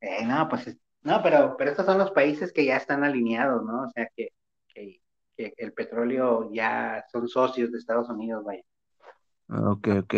[0.00, 3.64] Eh, no, pues, es- no, pero, pero estos son los países que ya están alineados,
[3.64, 3.84] ¿no?
[3.84, 4.28] O sea, que,
[4.74, 5.00] que,
[5.36, 8.62] que el petróleo ya son socios de Estados Unidos, vaya.
[9.48, 10.14] Ah, Ok, ok.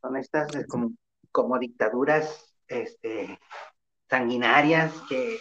[0.00, 0.92] Son estas eh, como,
[1.30, 3.38] como dictaduras este,
[4.10, 5.38] sanguinarias que,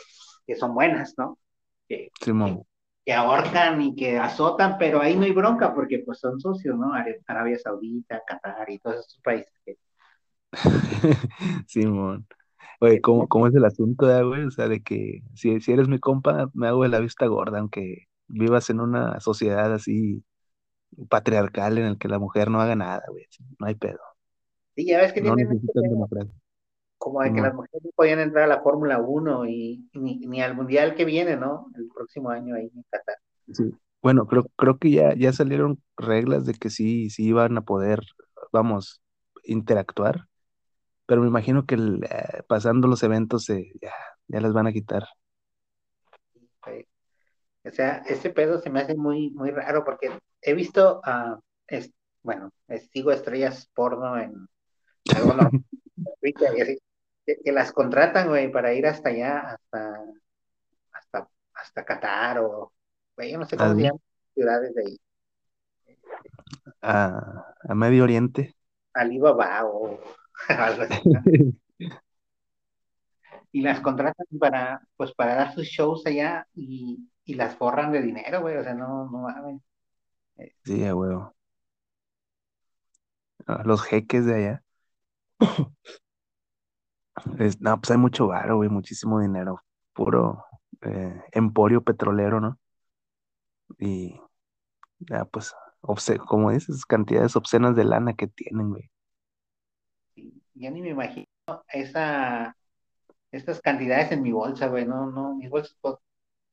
[0.47, 1.39] que son buenas, ¿no?
[1.87, 2.63] Que, Simón.
[3.05, 6.93] Que ahorcan y que azotan, pero ahí no hay bronca porque pues son socios, ¿no?
[6.93, 9.77] Ara- Arabia Saudita, Qatar y todos esos países que
[11.67, 12.27] Simón.
[12.81, 14.45] Oye, ¿cómo, cómo es el asunto, eh, güey?
[14.45, 17.59] O sea, de que si, si eres mi compa, me hago de la vista gorda,
[17.59, 20.23] aunque vivas en una sociedad así
[21.09, 23.25] patriarcal en el que la mujer no haga nada, güey.
[23.59, 23.99] No hay pedo.
[24.75, 26.33] Sí, ya ves que No tienen este necesitan tema democracia.
[27.01, 30.39] Como de que las mujeres no podían entrar a la Fórmula 1 y ni, ni
[30.39, 31.71] al Mundial que viene, ¿no?
[31.75, 33.15] El próximo año ahí en Qatar.
[33.51, 33.73] Sí.
[34.03, 38.01] Bueno, creo, creo que ya, ya salieron reglas de que sí, sí iban a poder,
[38.51, 39.01] vamos,
[39.43, 40.27] interactuar,
[41.07, 43.93] pero me imagino que el, eh, pasando los eventos eh, ya,
[44.27, 45.07] ya las van a quitar.
[47.63, 50.11] O sea, ese pedo se me hace muy, muy raro porque
[50.43, 51.01] he visto,
[51.67, 52.51] es, bueno,
[52.91, 54.47] sigo estrellas porno en
[55.15, 55.49] normal,
[56.21, 56.79] Twitter y así,
[57.25, 60.05] que, que las contratan, güey, para ir hasta allá, hasta,
[60.91, 62.73] hasta, hasta Qatar o,
[63.15, 64.01] güey, yo no sé cómo se llaman
[64.33, 64.99] ciudades de ahí,
[66.81, 68.55] a, a Medio Oriente.
[68.93, 69.99] Alibaba o
[70.49, 71.01] algo así.
[73.53, 78.01] Y las contratan para, pues, para dar sus shows allá y, y las forran de
[78.01, 79.61] dinero, güey, o sea, no, no mames.
[80.63, 81.35] Sí, a huevo.
[83.47, 84.63] Ah, Los jeques de allá.
[87.39, 89.63] Es- no, pues hay mucho varo, güey, muchísimo dinero.
[89.93, 90.45] Puro
[90.81, 92.57] eh, emporio petrolero, ¿no?
[93.79, 94.19] Y
[94.99, 95.53] ya, pues,
[96.27, 98.89] como dices, cantidades obscenas de lana que tienen, güey.
[100.15, 101.25] Sí, ya ni me imagino
[101.71, 102.55] esa,
[103.31, 105.95] estas cantidades en mi bolsa, güey, no, no, mis bolsas, pues,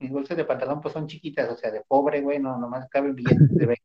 [0.01, 3.15] mis bolsas de pantalón pues son chiquitas, o sea, de pobre, güey, no, nomás caben
[3.15, 3.85] billetes de 20.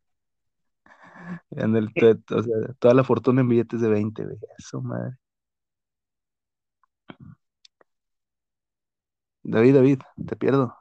[1.58, 1.91] Ándale,
[2.26, 4.38] to- o sea, toda la fortuna en billetes de 20, güey.
[4.58, 5.17] Eso, madre.
[9.44, 10.76] David, David, te pierdo.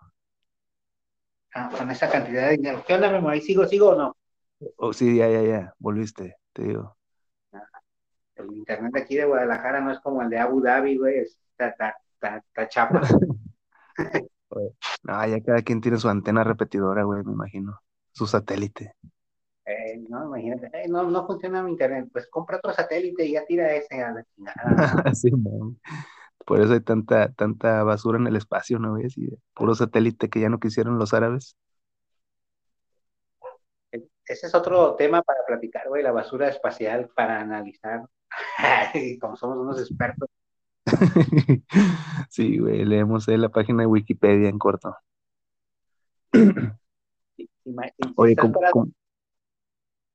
[1.54, 2.82] Ah, con esa cantidad de dinero.
[2.86, 3.28] ¿Qué onda, Memo?
[3.28, 4.16] ¿Ahí sigo, sigo o no?
[4.76, 6.96] Oh, sí, ya, ya, ya, volviste, te digo.
[8.36, 11.68] El internet aquí de Guadalajara no es como el de Abu Dhabi, güey, es- está,
[11.68, 13.00] está, está, está chapa.
[15.08, 17.80] Ah, ya cada quien tiene su antena repetidora, güey, me imagino.
[18.12, 18.94] Su satélite.
[19.72, 23.44] Eh, no, imagínate, eh, no, no funciona mi internet, pues compra otro satélite y ya
[23.46, 24.64] tira ese a la chingada.
[25.06, 25.14] ¿no?
[25.14, 25.78] Sí, man.
[26.44, 29.16] Por eso hay tanta, tanta basura en el espacio, ¿no ves?
[29.16, 31.56] Y puro satélite que ya no quisieron los árabes.
[34.26, 38.02] Ese es otro tema para platicar, güey, la basura espacial para analizar.
[39.20, 40.28] Como somos unos expertos.
[42.28, 44.96] Sí, güey, leemos la página de Wikipedia en corto.
[47.36, 47.48] Si
[48.16, 48.92] Oye, estás ¿cómo- parado cómo-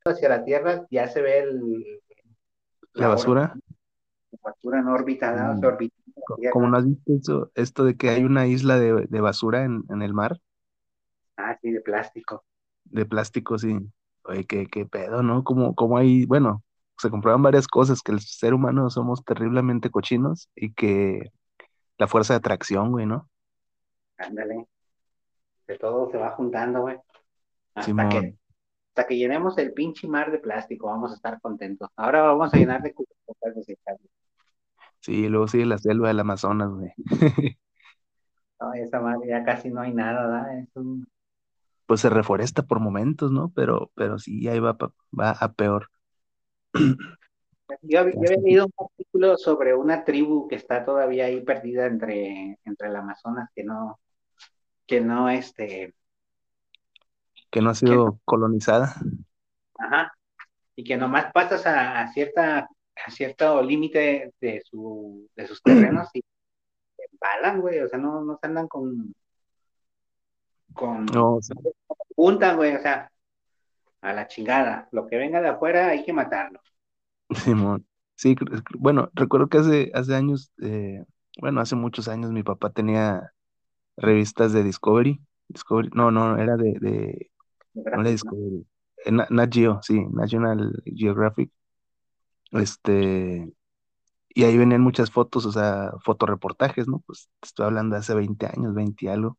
[0.09, 2.01] hacia la Tierra, ya se ve el,
[2.93, 3.55] la basura?
[4.31, 5.55] La basura en órbita, ¿no?
[5.55, 5.59] Mm.
[5.59, 6.53] Se orbita la Co- Tierra.
[6.53, 9.83] Como no has visto eso, esto de que hay una isla de, de basura en,
[9.89, 10.37] en el mar,
[11.37, 12.43] Ah, sí, de plástico.
[12.85, 13.77] de plástico, sí.
[14.23, 15.43] Oye, qué, qué pedo, ¿no?
[15.43, 16.63] Como, como hay, bueno,
[16.97, 21.31] se comprueban varias cosas, que el ser humano somos terriblemente cochinos y que
[21.97, 23.29] la fuerza de atracción, güey, ¿no?
[24.17, 24.67] Ándale.
[25.67, 26.97] De todo se va juntando, güey.
[27.75, 28.09] Hasta Simón.
[28.09, 28.35] que,
[28.97, 31.87] hasta que llenemos el pinche mar de plástico, vamos a estar contentos.
[31.95, 34.09] Ahora vamos a llenar de cubrebocas desechables.
[35.01, 36.91] Sí, luego sigue la selva del Amazonas, güey.
[38.59, 40.57] No, esa madre ya casi no hay nada, ¿verdad?
[40.57, 41.07] Es un...
[41.85, 43.51] Pues se reforesta por momentos, ¿no?
[43.53, 44.75] Pero, pero sí, ahí va,
[45.19, 45.91] a peor.
[46.73, 46.89] Yo,
[47.83, 52.87] yo había leído un artículo sobre una tribu que está todavía ahí perdida entre, entre
[52.87, 53.99] el Amazonas, que no,
[54.87, 55.93] que no, este,
[57.49, 58.95] Que no ha sido colonizada.
[59.77, 60.13] Ajá.
[60.75, 62.59] Y que nomás pasas a, a cierta,
[63.05, 67.79] a cierto límite de, su, de sus terrenos y te embalan, güey.
[67.79, 69.13] O sea, no, no se andan con,
[70.73, 71.55] con, No, o sea,
[72.15, 72.75] juntan, güey.
[72.75, 73.11] O sea,
[74.01, 74.87] a la chingada.
[74.91, 76.59] Lo que venga de afuera hay que matarlo.
[77.31, 77.85] Simón.
[78.15, 78.35] Sí,
[78.77, 81.05] bueno, recuerdo que hace, hace años, eh,
[81.39, 83.31] bueno, hace muchos años mi papá tenía
[83.95, 85.21] revistas de Discovery.
[85.49, 87.31] Discovery, no, no, era de, de
[87.93, 88.65] no era Discovery.
[89.05, 91.51] eh, Na- Nat Geo, sí, National Geographic.
[92.51, 93.51] Este,
[94.29, 97.01] y ahí venían muchas fotos, o sea, fotoreportajes, ¿no?
[97.07, 99.37] Pues estoy hablando de hace 20 años, 20 y algo.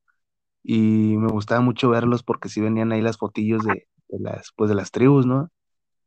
[0.64, 4.70] Y me gustaba mucho verlos porque sí venían ahí las fotillos de, de las, pues
[4.70, 5.50] de las tribus, ¿no?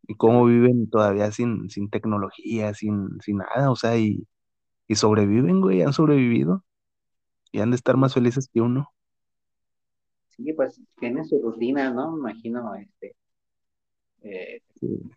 [0.07, 4.27] Y cómo viven todavía sin, sin tecnología, sin, sin nada, o sea, y,
[4.87, 6.65] y sobreviven, güey, han sobrevivido
[7.51, 8.89] y han de estar más felices que uno.
[10.43, 12.12] Sí, pues tienen su rutina, ¿no?
[12.12, 13.15] Me imagino, este,
[14.21, 14.62] eh,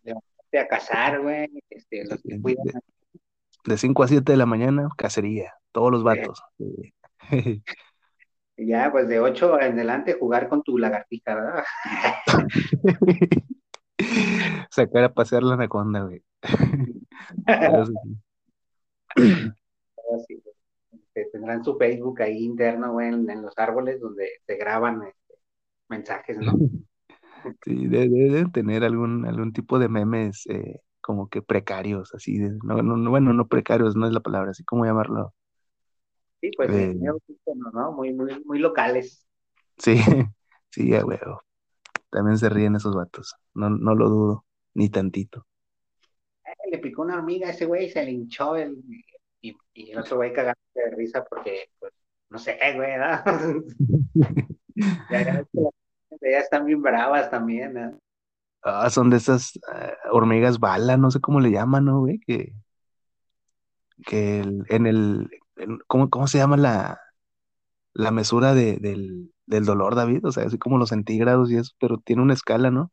[0.02, 1.48] levantarte a cazar, güey.
[1.70, 2.64] Este, los que de, cuidan.
[2.66, 2.80] de-
[3.66, 6.42] de 5 a 7 de la mañana, cacería, todos los vatos.
[7.30, 7.62] Sí.
[8.56, 11.64] Ya, pues de 8 en adelante jugar con tu lagartija, ¿verdad?
[14.70, 16.22] Sacar a pasear la anaconda, güey.
[21.14, 25.34] Este, tendrán su Facebook ahí interno, güey, en, en los árboles donde se graban este,
[25.88, 26.62] mensajes, ¿no?
[27.64, 32.38] sí, de- de- deben tener algún, algún tipo de memes eh, como que precarios, así
[32.38, 35.34] de, no, no, no, bueno, no precarios, no es la palabra, así como llamarlo.
[36.40, 36.94] Sí, pues Eh,
[37.72, 37.92] ¿no?
[37.92, 39.26] Muy, muy, muy locales.
[39.78, 39.96] sí,
[40.70, 41.42] sí, a huevo.
[42.10, 45.46] También se ríen esos vatos, no, no lo dudo, ni tantito.
[46.46, 48.82] Eh, le picó una hormiga a ese güey, se le hinchó el,
[49.48, 51.92] y, y el otro güey cagando de risa porque, pues,
[52.30, 53.24] no sé, güey, ¿verdad?
[56.20, 57.92] Ya, están bien bravas también, ¿eh?
[58.62, 62.18] Ah, son de esas ah, hormigas bala, no sé cómo le llaman, ¿no, güey?
[62.20, 62.54] Que,
[64.06, 67.00] que el- en el, en- ¿cómo, cómo se llama la,
[67.94, 70.26] la mesura de, del, del dolor, David?
[70.26, 72.90] O sea, así como los centígrados y eso, pero tiene una escala, ¿no?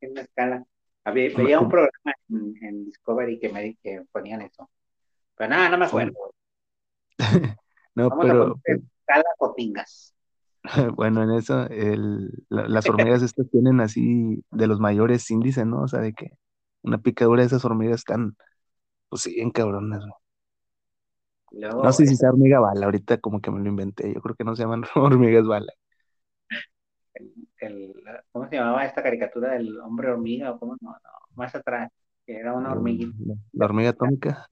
[0.00, 0.64] en una escala.
[1.04, 4.68] Había, No veía un programa en, en Discovery que me que ponían eso.
[5.36, 6.12] Pero nada, no me acuerdo.
[7.94, 10.14] No, Vamos pero, poner escala o pingas.
[10.96, 15.82] Bueno, en eso, el, la- las hormigas estas tienen así de los mayores índices, ¿no?
[15.82, 16.30] O sea, de que
[16.82, 18.36] una picadura de esas hormigas están,
[19.10, 20.04] pues sí, bien cabronas,
[21.82, 24.20] No luego, sé si ese- sea hormiga bala, ahorita como que me lo inventé, yo
[24.20, 25.72] creo que no se llaman hormigas bala.
[27.14, 27.94] el, el-
[28.32, 30.56] ¿cómo se llamaba esta caricatura del hombre hormiga?
[30.60, 30.96] No, no,
[31.34, 31.90] más atrás,
[32.26, 33.16] que era una hormiguita.
[33.18, 34.46] la, la hormiga atómica.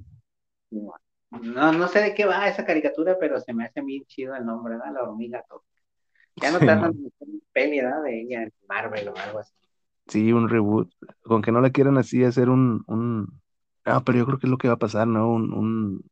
[1.31, 4.45] No, no sé de qué va esa caricatura, pero se me hace bien chido el
[4.47, 4.93] nombre, ¿verdad?
[4.95, 5.83] La hormiga atómica.
[6.41, 7.11] Ya no Sí, tratan de
[7.53, 8.03] peli, ¿verdad?
[8.05, 9.55] De ella en Marvel o algo así.
[10.07, 10.91] Sí, un reboot.
[11.23, 13.41] Con que no la quieran así hacer un, un...
[13.85, 15.31] Ah, pero yo creo que es lo que va a pasar, ¿no?
[15.33, 16.05] Un, un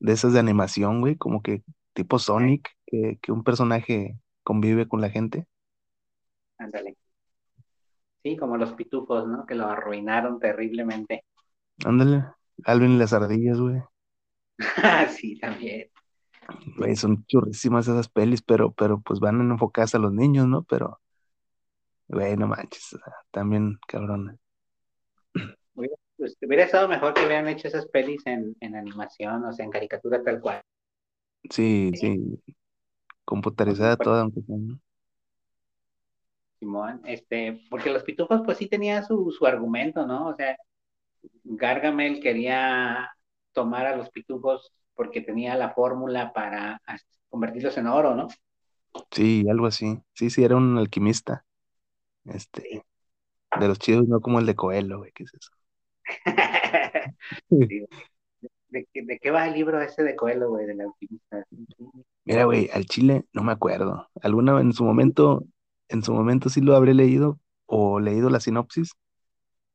[0.00, 1.62] de esas de animación, güey, como que
[1.94, 5.46] tipo Sonic, que, que un personaje convive con la gente.
[6.58, 6.96] Ándale.
[8.22, 9.44] Sí, como los pitufos, ¿no?
[9.44, 11.24] Que lo arruinaron terriblemente.
[11.84, 12.18] Ándale,
[12.64, 13.82] Alvin y las ardillas, güey.
[15.16, 15.90] sí, también.
[16.76, 20.62] Güey, son churrísimas esas pelis, pero, pero pues van enfocadas a los niños, ¿no?
[20.64, 21.00] Pero,
[22.08, 22.98] güey, no manches,
[23.30, 24.38] también cabrón.
[25.74, 29.64] Hubiera, pues, hubiera estado mejor que hubieran hecho esas pelis en, en animación, o sea,
[29.64, 30.60] en caricatura tal cual.
[31.48, 32.42] Sí, sí,
[33.24, 34.78] computarizada toda, aunque sea, ¿no?
[36.58, 40.28] Simón, este, porque los pitufos pues sí tenían su, su argumento, ¿no?
[40.28, 40.56] O sea,
[41.44, 43.10] Gargamel quería
[43.52, 46.80] tomar a los pitufos porque tenía la fórmula para
[47.28, 48.28] convertirlos en oro, ¿no?
[49.10, 50.00] Sí, algo así.
[50.14, 51.44] Sí, sí, era un alquimista.
[52.24, 52.84] Este,
[53.60, 55.50] de los chidos, no como el de Coelho, güey, ¿qué es eso?
[57.50, 57.72] Sí.
[58.68, 61.44] ¿De, qué- de qué va el libro ese de Coelho, güey, del alquimista?
[62.24, 64.08] Mira, güey, al Chile no me acuerdo.
[64.22, 65.44] Alguna en su momento,
[65.88, 68.92] en su momento sí lo habré leído o leído la sinopsis,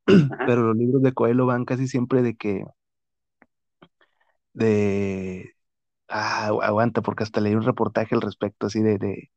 [0.40, 0.46] Ajá.
[0.46, 2.66] pero los libros de Coelho van casi siempre de que,
[4.54, 5.54] de,
[6.10, 9.32] ah, agu- aguanta, porque hasta leí un reportaje al respecto, así de, de,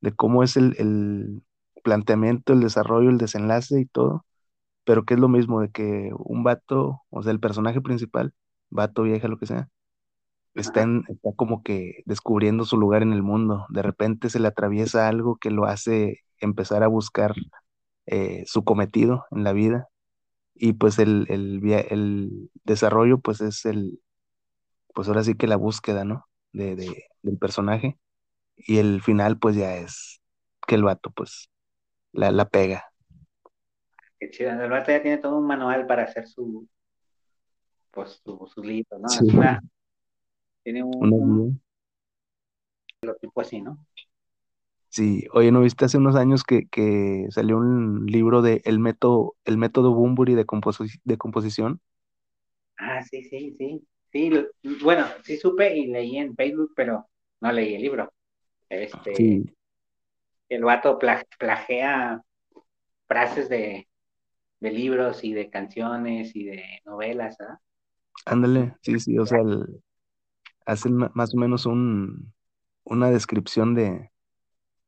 [0.00, 1.42] de cómo es el, el
[1.84, 4.26] planteamiento, el desarrollo, el desenlace y todo,
[4.84, 8.34] pero que es lo mismo de que un vato, o sea, el personaje principal,
[8.70, 9.70] vato, vieja, lo que sea,
[10.54, 13.66] está, en- está como que descubriendo su lugar en el mundo.
[13.70, 17.34] De repente se le atraviesa algo que lo hace empezar a buscar
[18.06, 19.88] eh, su cometido en la vida.
[20.54, 24.00] Y pues el, el, desarrollo, pues es el,
[24.94, 26.26] pues ahora sí que la búsqueda, ¿no?
[26.52, 27.98] De, de- del personaje.
[28.56, 30.20] Y el final, pues ya es
[30.66, 31.50] que el vato, pues,
[32.12, 32.84] la, la pega.
[34.20, 34.50] Qué chido.
[34.50, 36.68] El vato ya tiene todo un manual para hacer su,
[37.90, 39.08] pues, su, su libro, ¿no?
[39.08, 39.26] Sí.
[39.34, 39.60] Una,
[40.62, 41.62] tiene un, un
[43.20, 43.84] tipo así, ¿no?
[44.92, 49.36] Sí, oye, ¿no viste hace unos años que, que salió un libro de el método,
[49.46, 51.80] el método Bunbury de, composi- de composición?
[52.78, 53.86] Ah, sí, sí, sí.
[54.12, 54.30] Sí,
[54.82, 57.08] bueno, sí supe y leí en Facebook, pero
[57.40, 58.12] no leí el libro.
[58.70, 59.54] Este, Sí,
[60.48, 62.22] el vato pla- plagea
[63.08, 63.88] frases de,
[64.60, 67.60] de libros y de canciones y de novelas, ¿ah?
[68.24, 69.82] ándale, sí, sí, o sea, el-
[70.66, 72.34] hacen más o menos un,
[72.84, 74.11] una descripción de,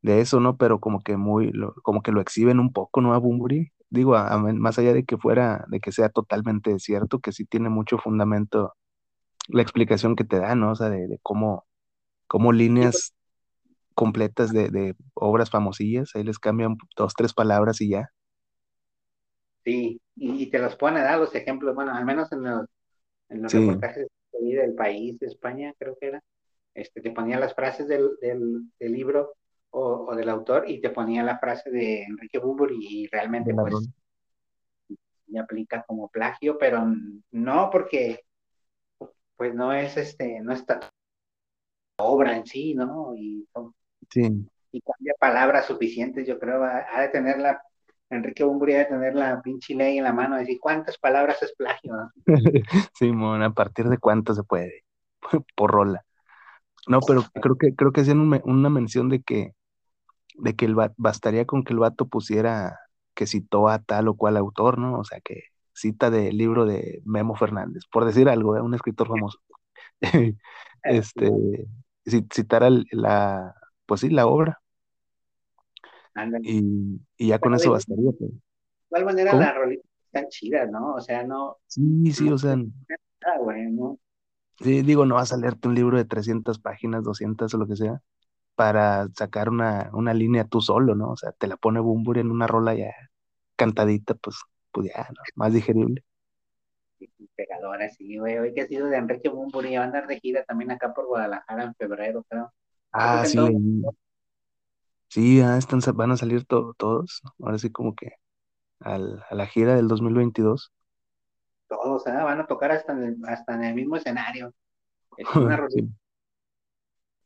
[0.04, 0.58] de eso, ¿no?
[0.58, 3.14] Pero como que muy, lo- como que lo exhiben un poco, ¿no?
[3.14, 3.72] A Bunbury.
[3.90, 7.46] Digo, a- a más allá de que fuera, de que sea totalmente cierto, que sí
[7.46, 8.74] tiene mucho fundamento
[9.48, 10.72] la explicación que te da, ¿no?
[10.72, 11.66] O sea, de, de cómo,
[12.28, 13.14] cómo líneas
[13.94, 18.10] completas de, de obras famosillas, ahí les cambian dos, tres palabras y ya.
[19.64, 22.66] Sí, y, y te los pone, da los ejemplos, bueno, al menos en los,
[23.30, 23.54] en los Sí.
[23.54, 26.22] reportajes que vi del país, de España, creo que era,
[26.74, 29.34] este, te ponía las frases del, del, del libro
[29.74, 33.62] o, o del autor y te ponía la frase de Enrique Bunbury y realmente la
[33.62, 33.88] pues
[35.26, 36.86] me aplica como plagio, pero
[37.32, 38.24] no porque
[39.36, 40.80] pues no es este, no está
[41.96, 43.14] obra en sí, ¿no?
[43.16, 43.46] Y,
[44.10, 47.60] Sí, y cambia palabras suficientes, yo creo, ha, de tener la,
[48.10, 51.52] Enrique Bunbury ha de tener la pinche ley en la mano, decir cuántas palabras es
[51.56, 52.12] plagio, ¿no?
[52.94, 54.84] Simón, ¿a partir de cuánto se puede?
[55.56, 56.04] Por rola.
[56.86, 59.54] No, pero creo que, creo que hacían un una mención de que,
[60.34, 62.78] de que el bastaría con que el vato pusiera
[63.14, 64.98] que citó a tal o cual autor, ¿no?
[64.98, 68.60] O sea, que cita del libro de Memo Fernández, por decir algo, ¿eh?
[68.62, 69.38] un escritor famoso.
[70.84, 71.30] Este,
[72.04, 73.54] ci- citar al- la,
[73.86, 74.60] pues sí, la obra.
[76.14, 76.48] Ándale.
[76.48, 78.10] y, y ya con eso bastaría.
[78.18, 78.30] pues.
[78.30, 78.36] de
[78.90, 79.42] igual manera ¿Cómo?
[79.42, 80.94] las rolitas están chidas, ¿no?
[80.94, 83.98] O sea, no, Sí, sí, o sea, nada, güey, ¿no?
[84.60, 87.76] sí, digo, no vas a leerte un libro de 300 páginas, 200 o lo que
[87.76, 88.00] sea,
[88.56, 91.10] para sacar una, una línea tú solo, ¿no?
[91.12, 92.92] O sea, te la pone Bumburi en una rola ya
[93.56, 94.36] cantadita, pues,
[94.72, 95.22] pues ya, ¿no?
[95.36, 96.04] Más digerible.
[97.36, 98.38] Pegadora, sí, güey.
[98.38, 101.06] Hoy que ha sido de Enrique Bumburi, va a andar de gira también acá por
[101.06, 102.52] Guadalajara en febrero, creo.
[102.92, 103.94] Ah, sí, todo-.
[105.08, 107.46] Sí, ah, están, van a salir to- todos, ¿no?
[107.46, 108.12] ahora sí como que
[108.80, 110.72] al- a la gira del 2022.
[111.68, 112.12] Todos, ¿eh?
[112.12, 114.52] Van a tocar hasta en el, hasta en el mismo escenario.
[115.16, 115.68] Es una.
[115.68, 115.88] Sí,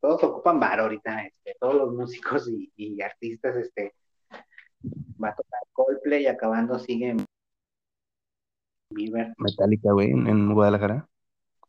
[0.01, 3.95] Todos ocupan bar ahorita, este, todos los músicos y, y artistas, este,
[5.23, 7.17] va a tocar Coldplay y acabando sigue
[8.91, 9.35] Bieber.
[9.37, 11.09] Metallica, güey, en, Guadalajara.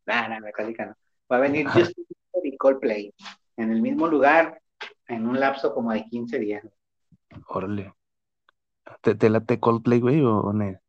[0.05, 0.95] Nah, nah, Metallica no.
[1.31, 1.67] Va a venir.
[1.67, 3.13] Justin Bieber y Coldplay
[3.57, 4.61] en el mismo lugar
[5.07, 6.67] en un lapso como de 15 días.
[7.47, 7.93] Órale.
[9.01, 10.79] ¿Te, te late Coldplay, güey, o, o no?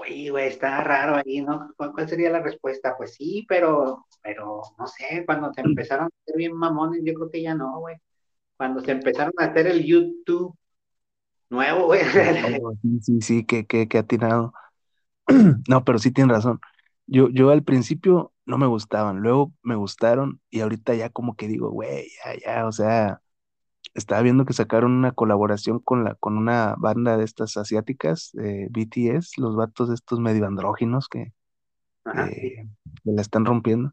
[0.00, 1.72] Oye, güey, está raro ahí, ¿no?
[1.76, 2.96] ¿Cuál, sería la respuesta?
[2.96, 7.30] Pues sí, pero, pero no sé, cuando te empezaron a hacer bien mamones, yo creo
[7.30, 7.96] que ya no, güey.
[8.56, 10.56] Cuando se empezaron a hacer el YouTube
[11.50, 12.00] nuevo, güey.
[12.80, 14.52] Sí, sí, sí, que, que, que atinado.
[15.68, 16.60] No, pero sí tienen razón.
[17.06, 21.48] Yo, yo al principio no me gustaban, luego me gustaron y ahorita ya como que
[21.48, 23.20] digo, güey, ya, ya, o sea,
[23.94, 28.68] estaba viendo que sacaron una colaboración con la, con una banda de estas asiáticas, eh,
[28.70, 31.32] BTS, los vatos estos medio andróginos que,
[32.04, 32.68] Ajá, eh, sí.
[33.04, 33.92] que la están rompiendo.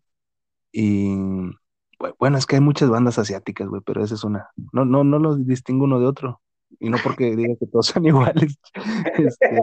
[0.71, 4.49] Y bu- bueno, es que hay muchas bandas asiáticas, güey, pero esa es una.
[4.73, 6.41] No, no, no los distingo uno de otro.
[6.79, 8.57] Y no porque diga que todos son iguales,
[9.17, 9.59] este,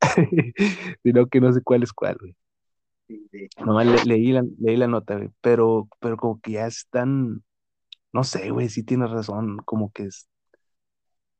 [1.02, 2.36] sino que no sé cuál es cuál, güey.
[3.08, 3.48] Sí, sí.
[3.64, 7.42] Nomás le- leí la, leí la nota, güey, pero, pero como que ya están,
[8.12, 10.28] no sé, güey, sí tienes razón, como que es,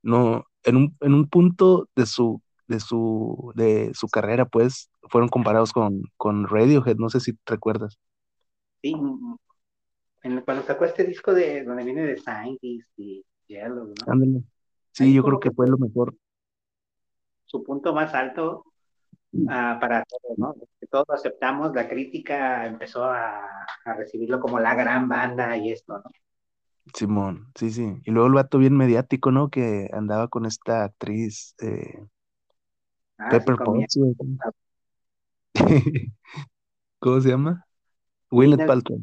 [0.02, 5.28] no, en un, en un punto de su, de su, de su carrera, pues, fueron
[5.28, 7.98] comparados con, con Radiohead, no sé si te recuerdas.
[8.82, 9.36] Sí, mm,
[10.24, 14.06] en- cuando sacó este disco de donde viene de Scientist y Yellow, ¿no?
[14.06, 14.42] Ándale.
[14.92, 16.16] Sí, Ahí yo creo que que fue lo mejor.
[17.44, 18.64] su punto más alto
[19.48, 20.54] ah, para todos, ¿no?
[20.80, 23.46] Que todos aceptamos, la crítica empezó a,
[23.84, 26.04] a recibirlo como la gran banda y esto, ¿no?
[26.94, 28.00] Simón, sí, sí.
[28.04, 29.50] Y luego el vato bien mediático, ¿no?
[29.50, 32.00] Que andaba con esta actriz, eh,
[33.18, 33.56] Ah, Pepper.
[33.56, 34.14] Potts, güey.
[37.00, 37.64] ¿Cómo se llama?
[38.30, 39.02] Gwyneth Paltrow.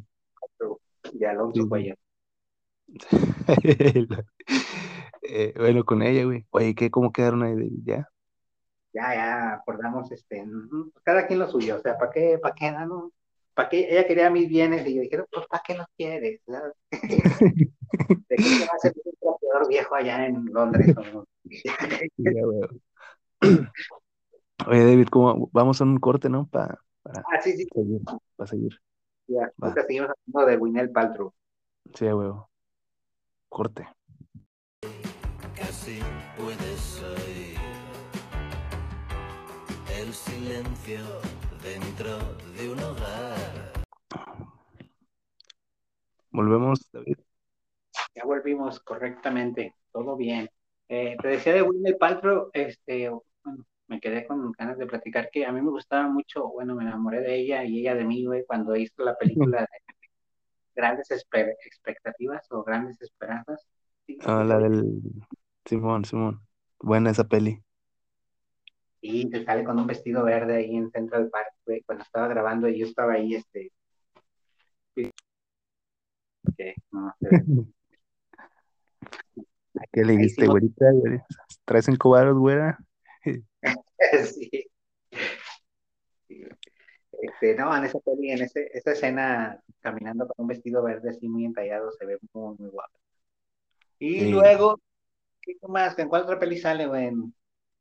[1.13, 1.69] de Alonso Sí.
[1.69, 1.97] Cuellar.
[5.25, 6.45] Eh, bueno, con ella, güey.
[6.51, 6.91] Oye, ¿qué?
[6.91, 7.55] ¿Cómo quedaron ahí?
[7.55, 8.09] de- ¿Ya?
[8.93, 12.71] Ya, ya acordamos, este, mm, cada quien lo suyo, o sea, ¿para qué, para qué,
[12.71, 13.11] no?
[13.53, 13.87] ¿Para qué?
[13.91, 16.41] Ella quería mis bienes y yo dije, pues, ¿para qué los quieres?
[18.29, 20.95] ¿De qué te va a servir un trapeador viejo allá en Londres?
[24.67, 25.49] Oye, David, ¿cómo?
[25.51, 26.47] Vamos a un corte, ¿no?
[26.47, 28.01] Pa- para Ah, sí, sí, seguir,
[28.35, 28.79] para seguir.
[29.27, 29.73] ya, Va.
[29.73, 31.33] seguimos hablando de Winel Paltrow.
[31.93, 32.31] Sí, güey.
[33.49, 33.87] Corte.
[35.55, 35.99] Casi
[36.37, 37.57] puedes oír
[39.99, 40.99] el silencio
[41.61, 42.17] dentro
[42.57, 43.83] de un hogar.
[46.31, 47.17] Volvemos, David.
[48.15, 50.49] Ya volvimos correctamente, todo bien.
[50.89, 53.09] Eh, te decía de Winel Paltrow, este,
[53.43, 56.83] bueno, me quedé con ganas de platicar que a mí me gustaba mucho, bueno, me
[56.83, 59.67] enamoré de ella y ella de mí, güey, cuando hizo la película de
[60.75, 63.65] Grandes Espe- Expectativas o Grandes Esperanzas.
[64.05, 64.85] Sí, Ah, la del
[65.65, 66.41] Simón, Simón.
[66.79, 67.63] Buena esa peli.
[69.05, 72.69] Y te sale con un vestido verde ahí en Central Park, güey, cuando estaba grabando
[72.69, 73.69] y yo estaba ahí, este,
[74.95, 77.13] que no.
[79.91, 80.85] ¿Qué le dijiste, sí, güerita?
[80.93, 81.19] güey?
[81.65, 82.79] ¿Traes cinco varos, güera?
[84.33, 84.69] sí.
[86.29, 91.27] Este, no, en esa peli, en ese, esa escena, caminando con un vestido verde así
[91.27, 92.97] muy entallado, se ve muy, muy guapo.
[93.99, 94.31] Y Sí.
[94.31, 94.79] luego,
[95.41, 95.99] ¿qué más?
[95.99, 97.11] ¿En cuál otra peli sale, güey?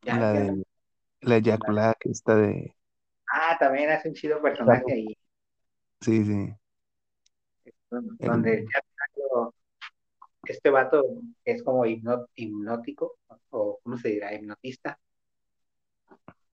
[0.03, 0.65] Ya, La de
[1.23, 2.75] la Jack Black, esta de.
[3.33, 5.17] Ah, también hace un chido personaje ahí,
[6.01, 6.55] Sí, sí.
[8.19, 9.55] El- donde ya salió
[10.45, 11.05] este vato
[11.45, 13.17] es como hipnótico,
[13.51, 14.35] o ¿cómo se dirá?
[14.35, 14.99] Hipnotista.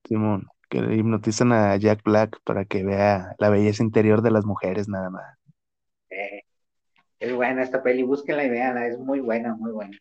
[0.04, 0.46] Simón.
[0.68, 4.88] Que le hipnotizan a Jack Black para que vea la belleza interior de las mujeres,
[4.88, 5.36] nada más.
[6.10, 6.42] Eh,
[7.18, 9.98] es buena esta peli, búsquenla y véanla, es muy buena, muy buena.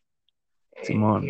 [0.74, 1.26] Eh, Simón.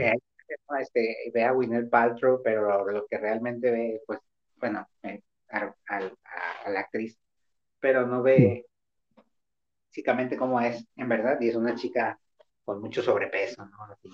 [0.79, 4.19] Este, ve a Gwyneth Paltrow, pero lo que realmente ve, pues,
[4.57, 5.21] bueno, eh,
[5.51, 7.17] a, al- a- a la actriz,
[7.79, 8.65] pero no ve
[9.91, 12.19] físicamente cómo es, en verdad, y es una chica
[12.65, 13.83] con mucho sobrepeso, ¿no?
[13.83, 14.09] Así.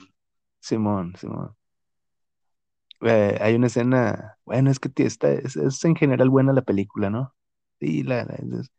[0.60, 1.56] Simón, Simón.
[3.02, 7.10] Eh, hay una escena, bueno, es que está, es, es en general buena la película,
[7.10, 7.34] ¿no?
[7.80, 8.72] Sí, la, la- es-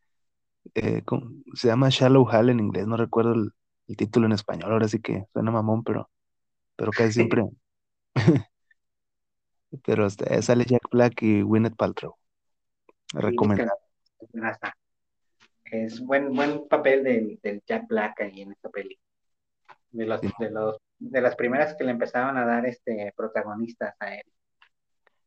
[0.74, 3.52] eh, con- se llama Shallow Hal en inglés, no recuerdo el,
[3.88, 6.10] el título en español, ahora sí que suena mamón, pero,
[6.76, 7.44] pero casi siempre,
[9.84, 12.16] pero este, sale Jack Black y Gwyneth Paltrow,
[13.12, 13.78] recomendado.
[15.64, 18.98] es buen, buen papel del, del Jack Black ahí en esta peli.
[19.90, 20.28] De los, Sí.
[20.38, 24.22] de los, de las primeras que le empezaron a dar este protagonistas a él.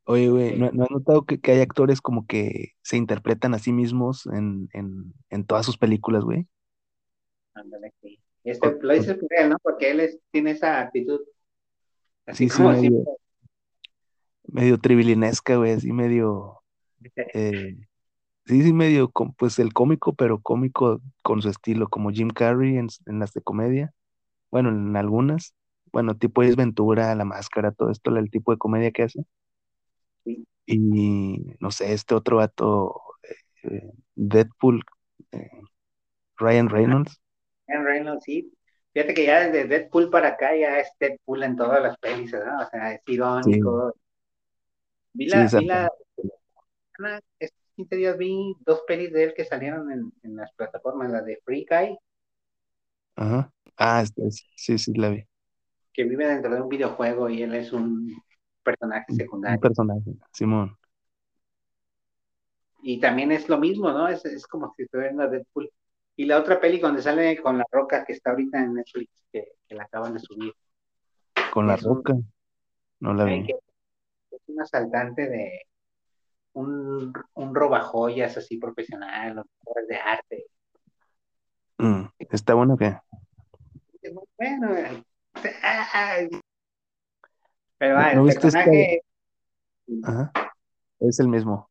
[0.05, 0.57] Oye, güey.
[0.57, 4.25] ¿no, no has notado que, que hay actores como que se interpretan a sí mismos
[4.27, 6.47] en, en, en todas sus películas, güey?
[7.53, 8.19] Ándale, sí.
[8.43, 9.57] Este, lo dices por él, ¿no?
[9.61, 11.19] Porque él es, tiene esa actitud.
[12.29, 13.03] Así Sí, sí, medio,
[14.47, 16.61] medio tribilinesca, güey, así medio,
[17.33, 17.75] eh,
[18.45, 22.87] sí, sí, medio, pues el cómico, pero cómico con su estilo, como Jim Carrey en,
[23.07, 23.93] las de comedia,
[24.51, 25.55] bueno, en algunas,
[25.91, 29.23] bueno, tipo Ace Ventura, La Máscara, todo esto, el tipo de comedia que hace.
[30.23, 30.45] Sí.
[30.67, 30.77] Y
[31.59, 33.01] no sé, este otro vato,
[33.63, 34.83] eh, Deadpool,
[35.31, 35.49] eh,
[36.37, 37.19] Ryan Reynolds,
[37.67, 38.53] Ryan Reynolds, sí.
[38.99, 42.61] Fíjate que ya desde Deadpool para acá ya es Deadpool en todas las pelis, ¿no?
[42.61, 43.01] O sea, es
[43.41, 43.93] sí, irónico.
[45.19, 45.79] Vi sí, la, vi exacto.
[46.99, 51.09] la, estos 15 días vi dos pelis de él que salieron en, en las plataformas,
[51.11, 51.97] la de Free Guy,
[53.15, 53.51] Ajá.
[53.77, 54.03] Ah,
[54.55, 55.23] sí, sí, la vi.
[55.93, 58.23] que vive dentro de un videojuego y él es un
[58.63, 59.59] personaje Un, un secundario.
[59.59, 60.77] personaje, Simón.
[62.81, 64.07] Y también es lo mismo, ¿no?
[64.09, 65.69] Es, es como si estuviera a Deadpool.
[66.19, 69.53] Y la otra peli donde sale con La Roca, que está ahorita en Netflix, que,
[69.65, 70.53] que la acaban de subir,
[71.53, 72.13] Con la es un, roca,
[72.99, 73.47] no la vi.
[74.29, 75.61] es un asaltante de
[76.55, 80.45] un, un robajoyas así profesional, o obras de arte.
[81.77, 82.75] Mm, ¿Está bueno
[84.01, 84.75] Es muy bueno.
[84.75, 85.01] eh.
[85.63, 86.27] Ay,
[87.77, 88.59] Pero ¿No, ah, no el viste esta?
[88.65, 89.01] personaje...
[90.03, 90.33] Ajá,
[90.99, 91.69] es el mismo.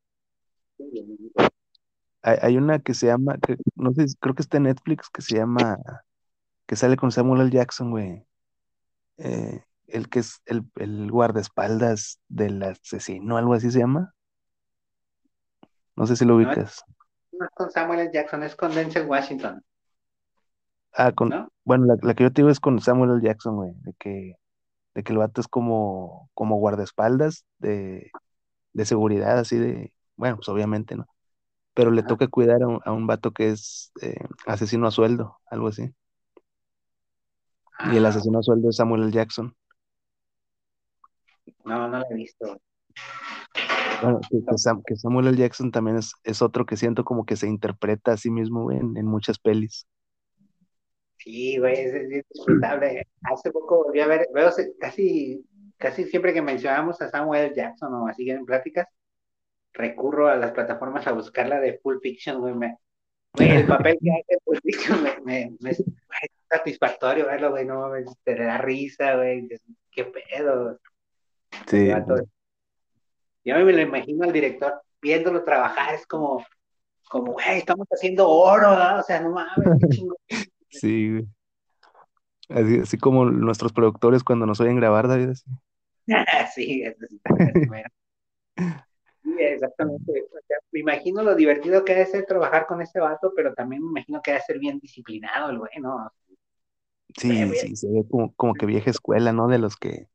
[2.21, 5.21] Hay, hay una que se llama, que, no sé, creo que está en Netflix, que
[5.21, 5.77] se llama,
[6.67, 7.51] que sale con Samuel L.
[7.51, 8.25] Jackson, güey.
[9.17, 14.13] Eh, el que es el, el guardaespaldas del asesino, algo así se llama.
[15.95, 16.83] No sé si lo No ubicas.
[17.33, 18.11] no es con Samuel L.
[18.13, 19.63] Jackson, es con Denzel Washington,
[20.93, 21.49] Ah, con, ¿no?
[21.65, 23.21] bueno, la, la que yo te digo es con Samuel L.
[23.21, 24.33] Jackson, güey, de que,
[24.95, 28.11] de que el vato es como, como guardaespaldas de,
[28.73, 31.07] de seguridad, así de, bueno, pues obviamente, ¿no?
[31.79, 34.15] Pero le toca cuidar a un, a un vato que es eh,
[34.45, 35.93] asesino a sueldo, algo así.
[37.93, 39.11] Y el Ah, asesino a sueldo es Samuel L.
[39.11, 39.55] Jackson.
[41.65, 42.59] no, no la he visto.
[44.01, 45.37] Bueno, que, que Sam- que Samuel L.
[45.37, 48.77] Jackson también es, es otro que siento como que se interpreta a sí mismo, güey,
[48.77, 49.87] en, en muchas pelis.
[51.17, 53.07] Sí, güey, es, es disfrutable.
[53.23, 54.49] Hace poco volví a ver, veo
[54.79, 55.45] casi,
[55.77, 57.55] casi siempre que mencionamos a Samuel L.
[57.55, 58.87] Jackson o así en pláticas,
[59.73, 62.53] recurro a las plataformas a buscarla de Full Fiction, güey.
[62.53, 62.77] Me,
[63.33, 65.83] güey, el papel que hace Full Fiction me, me, me- es
[66.49, 69.47] satisfactorio verlo, güey, no mames, te da risa, güey,
[69.91, 70.79] qué pedo.
[71.67, 71.89] Sí.
[73.45, 76.43] Yo me lo imagino al director viéndolo trabajar, es como,
[77.09, 78.99] como, güey, estamos haciendo oro, ¿no?
[78.99, 80.17] O sea, no mames, qué chingón.
[80.69, 81.27] sí, güey.
[82.49, 85.45] Así, así como nuestros productores cuando nos oyen grabar, David, así.
[86.55, 87.35] Sí, eso sí está
[87.67, 87.87] bueno.
[89.23, 90.23] Sí, exactamente.
[90.31, 93.83] O sea, me imagino lo divertido que debe ser trabajar con ese vato, pero también
[93.83, 96.11] me imagino que debe ser bien disciplinado el güey, ¿no?
[97.17, 99.47] Sí, sí, se ve como, como que vieja escuela, ¿no?
[99.47, 100.07] De los que,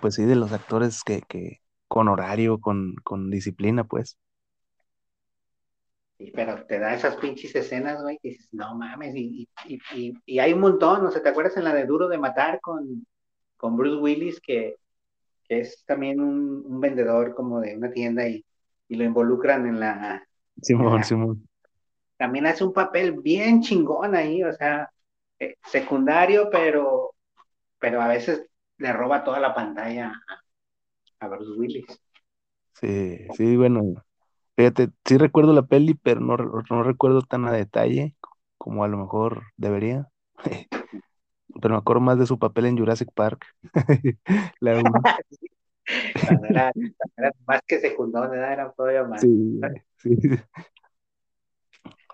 [0.00, 4.18] pues sí, de los actores que, que con horario, con, con disciplina, pues.
[6.18, 10.14] sí, pero te da esas pinches escenas, güey, que dices, no mames, y, y, y,
[10.26, 13.06] y hay un montón, no sé, ¿te acuerdas en la de Duro de Matar con,
[13.56, 14.76] con Bruce Willis, que,
[15.50, 18.46] que es también un, un vendedor como de una tienda y,
[18.88, 20.26] y lo involucran en la,
[20.78, 21.46] en Simón, la Simón.
[22.16, 24.90] también hace un papel bien chingón ahí, o sea,
[25.38, 27.14] eh, secundario, pero,
[27.78, 28.46] pero a veces
[28.78, 30.12] le roba toda la pantalla
[31.20, 31.86] a, a Bruce Willis.
[32.80, 33.82] Sí, sí, bueno,
[34.56, 36.36] fíjate, sí recuerdo la peli, pero no,
[36.70, 38.16] no recuerdo tan a detalle
[38.58, 40.08] como a lo mejor debería.
[41.60, 43.44] Pero me acuerdo más de su papel en Jurassic Park.
[44.60, 44.82] La.
[46.24, 46.72] Cuando era,
[47.16, 48.52] era más que secundón, ¿verdad?
[48.52, 49.20] era todavía más.
[49.22, 49.60] Sí,
[49.98, 50.16] sí,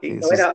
[0.03, 0.53] Y bueno,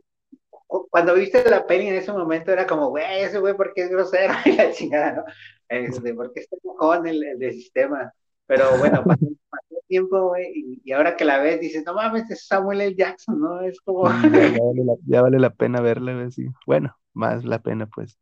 [0.67, 3.83] cu- cuando viste la peli en ese momento era como, güey, ese güey, ¿por qué
[3.83, 4.33] es grosero?
[4.45, 5.23] Y la chingada, ¿no?
[5.69, 8.13] Este, ¿por qué está enojón el, el del sistema?
[8.45, 12.29] Pero bueno, pasó, pasó tiempo, güey, y, y ahora que la ves, dices, no mames,
[12.29, 12.95] es Samuel L.
[12.95, 13.61] Jackson, ¿no?
[13.61, 16.47] Es como, ya vale la, ya vale la pena verla, güey, sí.
[16.65, 18.17] Bueno, más la pena, pues.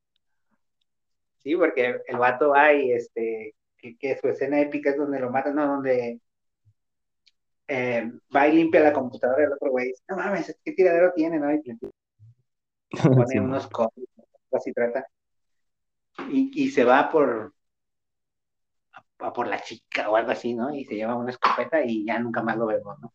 [1.38, 5.30] Sí, porque el vato va y este, que, que su escena épica es donde lo
[5.32, 6.20] matan, no, donde
[7.68, 9.94] eh, va y limpia la computadora del otro güey.
[10.08, 11.40] No mames, ¿qué tiradero tiene?
[11.40, 11.54] ¿no?
[11.54, 11.92] Y pone
[13.28, 14.10] Sí, unos códigos,
[14.52, 15.06] así trata.
[16.32, 17.54] Y, y se va por,
[19.20, 20.74] a por la chica o algo así, ¿no?
[20.74, 23.14] Y se lleva una escopeta y ya nunca más lo vemos, ¿no?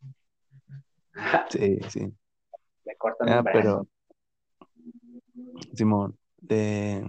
[1.51, 2.13] sí, sí.
[2.85, 3.59] Le cortan Ah, un brazo.
[3.59, 3.89] pero,
[5.75, 6.17] Simón,
[6.49, 7.05] eh,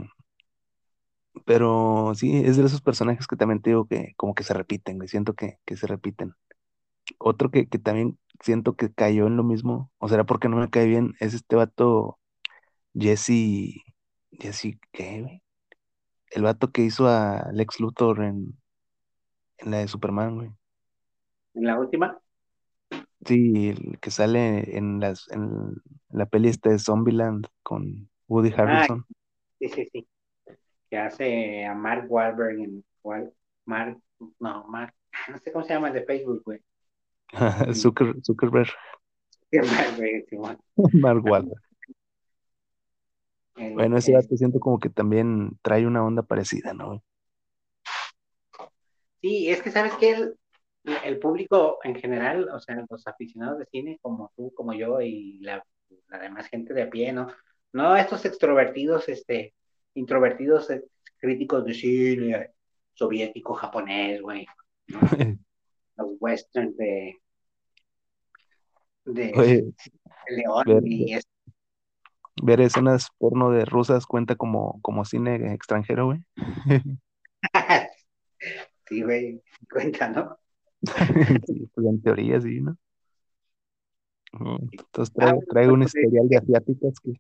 [1.46, 4.98] pero sí, es de esos personajes que también te digo que como que se repiten,
[4.98, 6.34] güey, siento que, que se repiten.
[7.20, 10.70] Otro que, que también siento que cayó en lo mismo, o será porque no me
[10.70, 12.20] cae bien, es este vato
[12.94, 13.84] Jesse,
[14.32, 15.42] Jesse, ¿qué, güey?
[16.32, 18.58] El vato que hizo a Lex Luthor en,
[19.60, 20.52] en la de Superman, güey.
[21.54, 22.20] En la última,
[23.26, 25.74] Sí, el que sale en las en
[26.10, 29.06] la peli esta de Zombieland con Woody Harrelson.
[29.60, 30.08] sí, sí, sí.
[30.90, 33.34] Que hace a Mark Wahlberg en Wal-
[33.66, 33.98] Mark,
[34.40, 34.94] no, Mark,
[35.30, 36.60] no sé cómo se llama el de Facebook, güey.
[37.74, 38.70] Zucker- Zuckerberg.
[40.94, 41.62] Mark Wahlberg.
[43.56, 47.02] El- Bueno, ese vato siento como que también trae una onda parecida, ¿no?
[49.22, 50.38] Sí, es que sabes que el,
[51.04, 55.40] el público en general, o sea, los aficionados de cine como tú, como yo y
[55.40, 55.66] la,
[56.10, 57.28] la demás gente de a pie, ¿no?
[57.74, 59.54] No estos extrovertidos, este,
[59.96, 60.84] introvertidos eh,
[61.18, 62.52] críticos de cine
[62.94, 64.46] soviético, japonés, güey,
[64.88, 65.00] ¿no?
[65.98, 67.16] Los westerns de,
[69.06, 69.74] de Oye,
[70.30, 71.24] León ver, y es-
[72.44, 76.20] ver escenas porno de rusas cuenta como, como cine extranjero, güey.
[78.88, 79.42] sí, güey,
[79.72, 80.38] cuenta, ¿no?
[81.48, 82.78] Sí, pues en teoría sí, ¿no?
[84.34, 84.68] Ujú.
[84.72, 87.14] Entonces Ah, traigo, traigo un historial de asiáticas que.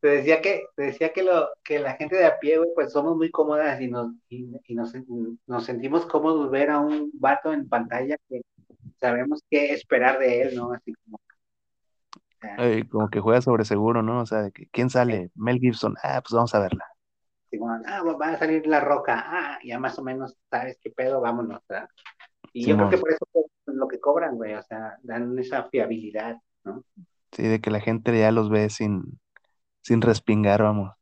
[0.00, 2.92] Te decía que, te decía que lo, que la gente de a pie, güey, pues
[2.92, 4.92] somos muy cómodas y nos, y, y nos,
[5.46, 8.42] nos sentimos cómodos ver a un vato en pantalla que
[9.00, 10.72] sabemos qué esperar de él, ¿no?
[10.72, 14.20] Así como, o sea, como que juega sobre seguro, ¿no?
[14.20, 15.30] O sea, de que, ¿quién sale?
[15.34, 15.96] Mel Gibson.
[16.02, 16.84] Ah, pues vamos a verla.
[17.86, 21.60] ah, va a salir la roca, ah, ya más o menos sabes qué pedo, vámonos,
[21.68, 21.88] ¿verdad?
[22.52, 25.64] Y yo creo que por eso es lo que cobran, güey, o sea, dan esa
[25.64, 26.84] fiabilidad, ¿no?
[27.32, 29.20] Sí, de que la gente ya los ve sin,
[29.88, 30.92] sin respingar, vamos.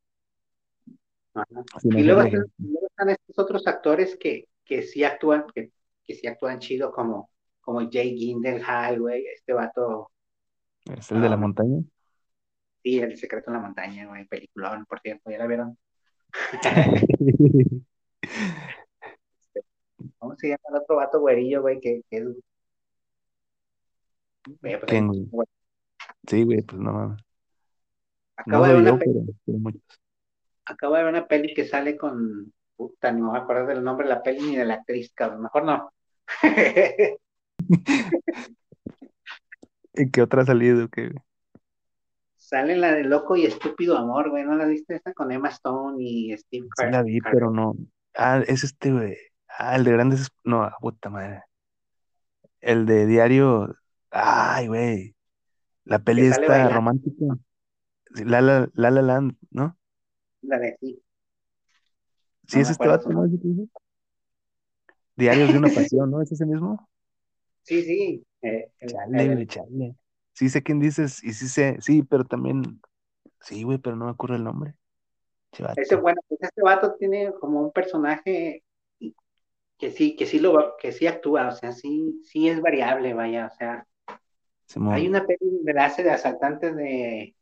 [1.80, 5.70] Sin Y luego están, luego están estos otros actores que, que sí actúan, que,
[6.04, 7.30] que sí actúan chido, como,
[7.60, 10.10] como Jay Gyllenhaal, güey, este vato,
[10.96, 11.82] Es el de la Ah, montaña.
[12.82, 15.78] sí, El secreto en la montaña, güey, peliculón, por cierto, ¿ya la vieron?
[20.18, 22.24] ¿Cómo se llama el otro vato güerillo, güey, que, que es...
[24.60, 24.78] Güey,
[25.30, 25.48] pues,
[26.28, 27.25] Sí, güey, pues no mames.
[28.36, 29.82] Acabo No de una yo, peli, pero, pero muchos.
[30.66, 33.82] acabo de ver una peli que sale con, puta, no me voy a acordar del
[33.84, 35.92] nombre de la peli ni de la actriz, cabrón, mejor no.
[39.94, 40.88] ¿Y qué otra ha salido?
[40.88, 41.10] ¿Qué?
[42.36, 45.96] Sale la de Loco y Estúpido Amor, güey, ¿no la viste esa con Emma Stone
[46.02, 47.34] y Steve Sí Car- la vi, Carell?
[47.38, 47.76] pero no.
[48.14, 49.16] Ah, es este, güey.
[49.48, 50.20] Ah, el de grandes.
[50.20, 51.42] Es- No, ah, puta madre.
[52.60, 53.74] El de diario.
[54.10, 55.14] Ay, güey.
[55.84, 57.24] La peli Que bailando, romántica.
[58.10, 59.76] La La, La La Land, ¿no?
[60.42, 61.02] la de sí,
[62.48, 63.24] Sí, no es este vato, ¿no?
[65.14, 66.22] Diarios de una pasión, ¿no?
[66.22, 66.88] ¿Es ese mismo?
[67.62, 69.96] Sí, sí, eh, el- Chale, el- güey, chale.
[70.34, 72.80] Sí sé quién dices y sí sé, sí, pero también,
[73.40, 74.74] sí, güey, pero no me acuerdo el nombre.
[75.52, 75.96] Che ese, vato.
[75.96, 78.62] bueno, pues este vato tiene como un personaje
[79.78, 83.46] que sí, que sí lo, que sí actúa, o sea, sí, sí es variable, vaya,
[83.52, 83.86] o sea,
[84.88, 87.34] hay una peli la hace de asaltante de,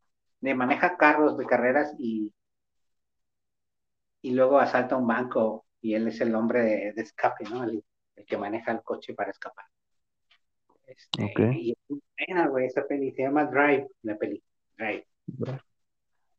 [0.45, 2.33] de maneja carros de carreras y,
[4.23, 7.63] y luego asalta un banco y él es el hombre de, de escape, ¿no?
[7.65, 7.85] El,
[8.17, 9.67] el que maneja el coche para escapar.
[10.87, 11.41] Este, Ok.
[11.51, 11.77] y
[12.17, 14.43] buena, güey, esa peli se llama Drive, la peli,
[14.79, 15.07] Drive.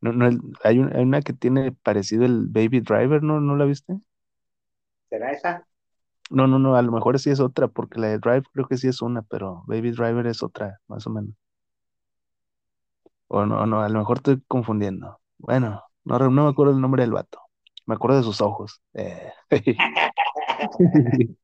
[0.00, 0.26] No, no,
[0.64, 3.40] hay, un- hay una que tiene parecido el Baby Driver, ¿no?
[3.40, 3.98] ¿No la viste?
[5.08, 5.66] ¿Será esa?
[6.30, 8.76] No, no, no, a lo mejor sí es otra, porque la de Drive creo que
[8.76, 11.34] sí es una, pero Baby Driver es otra, más o menos.
[13.28, 15.20] O no, no, a lo mejor estoy confundiendo.
[15.38, 17.40] Bueno, no, no me acuerdo el nombre del vato.
[17.86, 18.82] Me acuerdo de sus ojos.
[18.94, 19.32] Eh.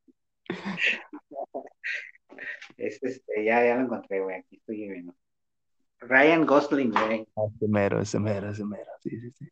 [2.77, 5.13] Es este, ya, ya lo encontré, güey, aquí estoy viendo.
[5.99, 7.27] Ryan Gosling, güey.
[7.35, 8.89] Ah, Ese mero, ese mero, ese mero.
[9.01, 9.47] Sí, sí, sí.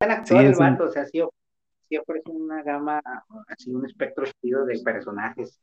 [0.00, 1.22] Buen Sí, actor el es un- vato, o sea, sí,
[1.88, 3.00] sí ofrece una gama,
[3.48, 5.60] así un espectro chido de personajes.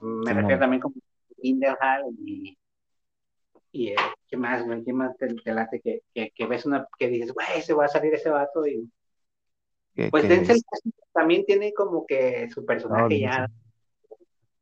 [0.00, 0.94] Me refiero también como
[1.38, 2.56] Gyllenhaal y,
[3.72, 3.96] Y eh,
[4.28, 4.84] ¿qué más, güey?
[4.84, 7.86] ¿Qué más te, te late que, que, que ves una, que dices, güey, se va
[7.86, 8.66] a salir ese vato?
[8.66, 8.90] Y
[10.10, 10.62] pues Denzel
[11.12, 13.46] también tiene como que su personaje no, ya.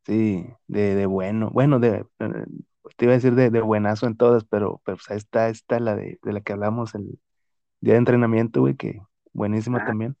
[0.05, 2.45] Sí, de, de bueno, bueno, de, eh,
[2.95, 5.95] te iba a decir de, de buenazo en todas, pero, pero pues está, está la
[5.95, 7.19] de, de la que hablamos el
[7.81, 9.01] día de entrenamiento, güey, que
[9.33, 10.15] buenísima Ah, también.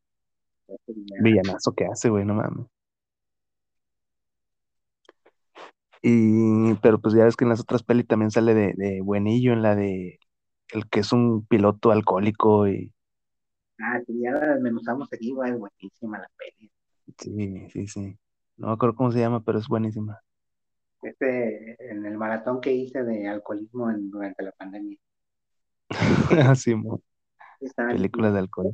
[1.21, 2.65] Villanazo que hace, güey, no mames.
[6.07, 9.53] Y, pero pues ya ves que en las otras pelis también sale de, de buenillo,
[9.53, 10.19] en la de
[10.73, 12.93] el que es un piloto alcohólico y
[13.79, 16.69] Ah, sí, ya la desmenuzamos aquí, güey, es buenísima la peli.
[17.17, 18.17] sí, sí, sí.
[18.57, 20.21] No me acuerdo cómo se llama, pero es buenísima.
[21.01, 24.97] Este, en el maratón que hice de alcoholismo en- durante la pandemia.
[26.55, 27.01] Sí, mo,
[27.59, 28.73] Está- películas de alcohol.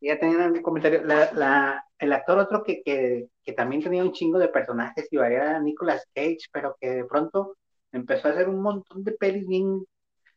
[0.00, 1.04] Ya tenían un comentario.
[1.04, 5.16] La, la, el actor otro que, que, que también tenía un chingo de personajes y
[5.16, 7.56] variedad era Nicolas Cage, pero que de pronto
[7.92, 9.84] empezó a hacer un montón de pelis bien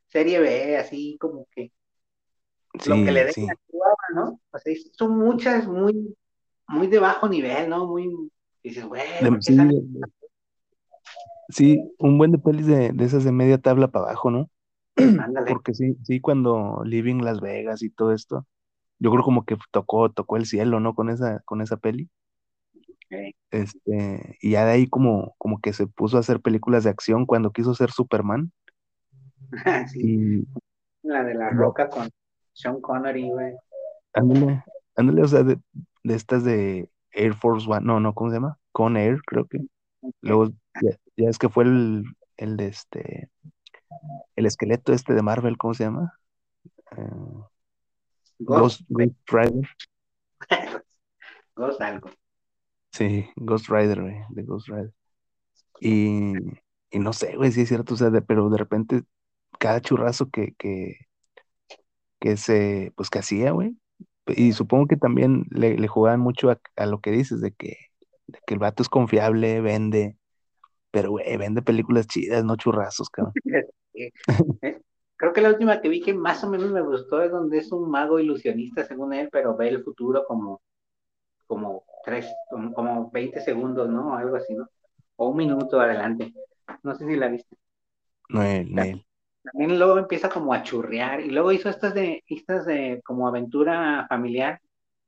[0.07, 1.71] serie B, así como que
[2.85, 3.47] lo que le den sí.
[3.49, 4.39] actuaba, ¿no?
[4.51, 6.15] O sea, son muchas muy,
[6.67, 7.87] muy de bajo nivel, ¿no?
[7.87, 8.31] Muy,
[8.63, 9.01] dices, güey,
[11.49, 14.49] sí, un buen de pelis de, de esas de media tabla para abajo, ¿no?
[14.95, 15.51] Ándale.
[15.51, 18.45] Porque sí, sí, cuando Living Las Vegas y todo esto,
[18.99, 20.95] yo creo como que tocó, tocó el cielo, ¿no?
[20.95, 22.09] Con esa, con esa peli.
[23.51, 27.25] Este, y ya de ahí como, como que se puso a hacer películas de acción
[27.25, 28.51] cuando quiso ser Superman.
[29.91, 30.47] Sí, Y
[31.03, 31.57] la de la No.
[31.57, 32.09] roca con
[32.53, 33.55] Sean Connery, güey.
[34.13, 34.63] ándale,
[34.95, 35.59] ándale, o sea, de,
[36.03, 38.57] de estas de Air Force One, no, no, ¿cómo se llama?
[38.71, 39.59] Con Air, creo que.
[40.21, 40.49] Luego,
[40.81, 42.03] ya, ya es que fue el,
[42.37, 43.29] el de este,
[44.35, 46.13] el esqueleto este de Marvel, ¿cómo se llama?
[46.97, 47.03] Eh,
[48.39, 49.69] Ghost, Ghost Rider.
[51.55, 52.09] Ghost algo.
[52.91, 54.93] Sí, Ghost Rider, güey, de Ghost Rider.
[55.81, 56.33] Y,
[56.91, 59.03] y no sé, güey, si es cierto, o sea, de- pero de repente
[59.59, 60.97] cada churrazo que, que,
[62.19, 63.77] que se, pues que hacía, güey.
[64.27, 67.77] Y supongo que también le, le jugaban mucho a, a lo que dices, de que,
[68.27, 70.17] de que el vato es confiable, vende,
[70.91, 73.35] pero, güey, vende películas chidas, no churrazos, cabrón.
[75.19, 77.73] Creo que la última que vi que más o menos me gustó es donde es
[77.73, 80.61] un mago ilusionista, según él, pero ve el futuro como,
[81.45, 84.15] como tres, como, como 20 segundos, ¿no?
[84.15, 84.69] Algo así, ¿no?
[85.17, 86.33] O un minuto adelante.
[86.83, 87.57] No sé si la viste.
[88.29, 89.05] No, él, él.
[89.43, 94.05] También luego empieza como a churrear y luego hizo estas de, estas de como aventura
[94.07, 94.61] familiar,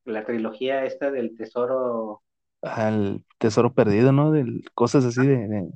[0.04, 2.22] la trilogía esta del tesoro,
[2.62, 4.34] Al tesoro perdido, ¿no?
[4.34, 5.70] De cosas así de,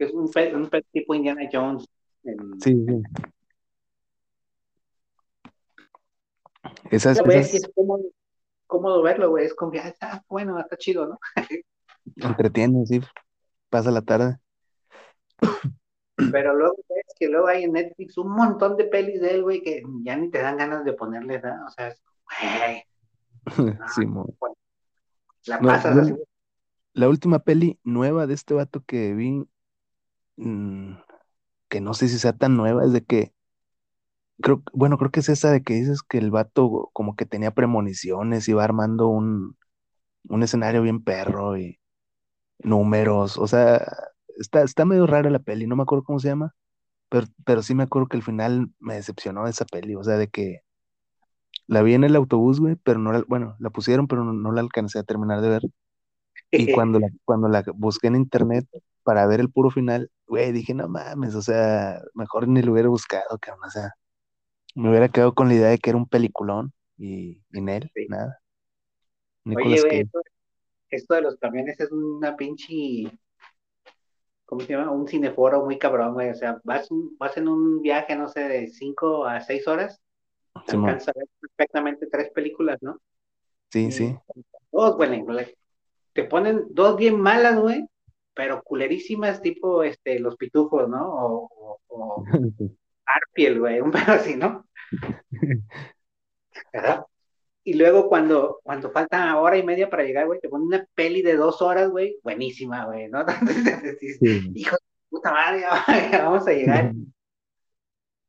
[0.00, 1.88] es un, un tipo Indiana Jones.
[2.24, 3.02] Sí, sí.
[6.90, 8.04] Esas, esas es cómodo,
[8.66, 11.18] cómodo verlo, güey, es como que, ah, está bueno, está chido, ¿no?
[12.16, 13.00] entretienen, sí.
[13.68, 14.38] Pasa la tarde.
[16.30, 19.62] Pero luego ves que luego hay en Netflix un montón de pelis de él, güey,
[19.62, 21.66] que ya ni te dan ganas de ponerles, ¿no?
[21.66, 22.84] O sea, es, güey,
[23.94, 24.26] Sí, mo.
[25.46, 26.14] la pasas así.
[26.92, 29.44] La última peli nueva de este vato que vi,
[30.36, 30.94] mm,
[31.74, 33.32] que no sé si sea tan nueva, es de que,
[34.40, 37.52] creo, bueno, creo que es esa de que dices que el vato como que tenía
[37.52, 39.56] premoniciones, iba armando un,
[40.28, 41.80] un escenario bien perro y
[42.60, 43.86] números, o sea,
[44.38, 46.54] está, está medio rara la peli, no me acuerdo cómo se llama,
[47.10, 50.28] pero, pero sí me acuerdo que al final me decepcionó esa peli, o sea, de
[50.28, 50.60] que
[51.66, 54.52] la vi en el autobús, güey, pero no la, bueno, la pusieron, pero no, no
[54.52, 55.62] la alcancé a terminar de ver.
[56.56, 58.66] Y cuando la, cuando la busqué en internet
[59.04, 62.88] para ver el puro final, güey, dije, no mames, o sea, mejor ni lo hubiera
[62.88, 63.92] buscado, cabrón, o sea,
[64.74, 67.90] me hubiera quedado con la idea de que era un peliculón y, y en él,
[67.94, 68.06] Sí.
[68.08, 68.40] nada.
[69.46, 70.20] Oye, güey, esto,
[70.90, 73.10] esto de los camiones es una pinche,
[74.46, 74.90] ¿cómo se llama?
[74.90, 76.30] Un cineforo muy cabrón, güey.
[76.30, 80.00] O sea, vas, vas en un viaje, no sé, de 5 a 6 horas,
[80.66, 80.90] Simón.
[80.90, 82.98] alcanzas a ver perfectamente tres películas, ¿no?
[83.70, 84.16] Sí, Y sí.
[84.72, 85.54] Dos, güey, güey.
[86.12, 87.86] Te ponen dos bien malas, güey,
[88.34, 91.08] pero culerísimas, tipo este, los pitufos, ¿no?
[91.08, 92.24] O, o, o
[93.06, 94.66] Arpiel, güey, un pedo así, ¿no?
[96.72, 97.04] ¿Verdad?
[97.66, 101.22] Y luego cuando, cuando falta hora y media para llegar, güey, te ponen una peli
[101.22, 103.20] de dos horas, güey, buenísima, güey, ¿no?
[103.20, 104.50] Entonces, dices, Sí.
[104.54, 105.62] hijo de puta madre,
[106.12, 106.92] ya vamos a llegar.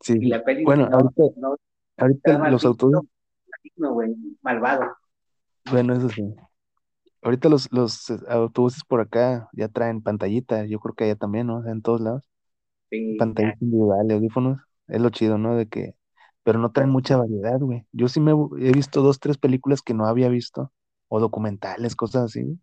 [0.01, 1.55] Sí, Y la peli Bueno, no, ahorita, no,
[1.97, 3.09] ahorita los autobuses,
[3.49, 4.95] maligno, güey, malvado.
[5.69, 6.23] bueno, eso sí.
[7.25, 11.47] Ahorita los, los eh, autobuses por acá ya traen pantallita, yo creo que allá también,
[11.47, 11.59] ¿no?
[11.59, 12.23] O sea, en todos lados.
[12.89, 13.55] Sí, ya.
[13.55, 15.55] Pantallita individual, audífonos, es lo chido, ¿no?
[15.55, 15.95] De que,
[16.43, 17.85] pero no traen mucha variedad, güey.
[17.93, 20.71] Yo sí me he visto dos, tres películas que no había visto,
[21.09, 22.59] o documentales, cosas así, güey.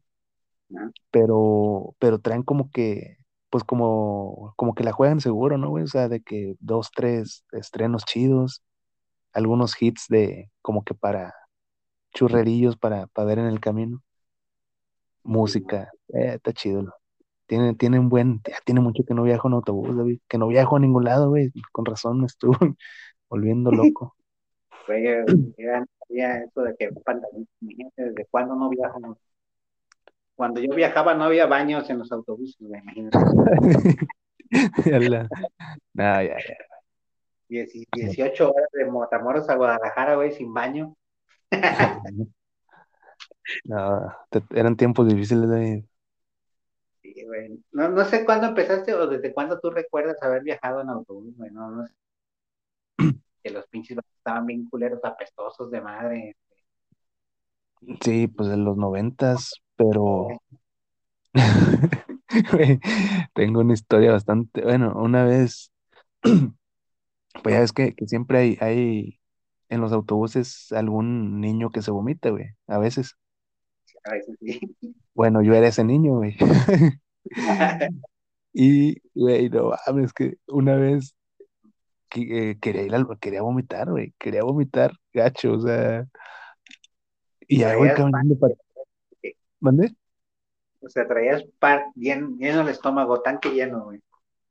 [1.11, 3.19] Pero, pero traen como que
[3.51, 5.85] pues como, como que la juegan seguro, ¿no, güey?
[5.85, 8.63] O sea, de que dos, tres estrenos chidos,
[9.33, 11.35] algunos hits de como que para
[12.15, 14.03] churrerillos para, para ver en el camino.
[15.25, 16.83] Música, eh, está chido.
[16.83, 16.93] ¿no?
[17.47, 20.49] Tiene, tiene un buen, ya tiene mucho que no viajo en autobús, David, que no
[20.49, 21.51] viajo a ningún lado, güey.
[21.73, 22.57] Con razón me estuvo
[23.29, 24.15] volviendo loco.
[24.89, 25.05] Güey,
[26.09, 26.91] ya eso de que
[27.97, 29.17] ¿desde cuándo no viajamos?
[30.35, 33.19] Cuando yo viajaba no había baños en los autobuses, güey, imagínate.
[34.85, 35.29] Ya No,
[35.95, 36.37] ya, ya.
[37.49, 40.95] Dieci- 18 horas de Matamoros a Guadalajara, güey, sin baño.
[43.65, 45.85] No, te- eran tiempos difíciles de...
[47.03, 47.63] Sí, güey.
[47.73, 51.51] No, no sé cuándo empezaste o desde cuándo tú recuerdas haber viajado en autobús, güey.
[51.53, 51.95] No, no sé.
[53.43, 56.37] Que los pinches estaban bien culeros, apestosos de madre.
[58.05, 60.29] Sí, pues de los noventas, pero
[63.35, 65.73] tengo una historia bastante, bueno, una vez,
[66.23, 66.75] pues
[67.55, 69.21] ya ves que, que siempre hay, hay
[69.69, 73.17] en los autobuses algún niño que se vomita, güey, a veces.
[74.05, 74.61] A veces sí.
[75.15, 76.37] Bueno, yo era ese niño, güey.
[78.55, 81.15] Y, güey, no mames, que una vez
[82.11, 86.07] que, eh, quería ir al, quería vomitar, güey, quería vomitar, gacho, o sea,
[87.49, 88.55] y ahí voy caminando para...
[89.61, 89.95] ¿Mande?
[90.81, 94.01] O sea, traías par, bien, lleno el estómago, tanque lleno, güey.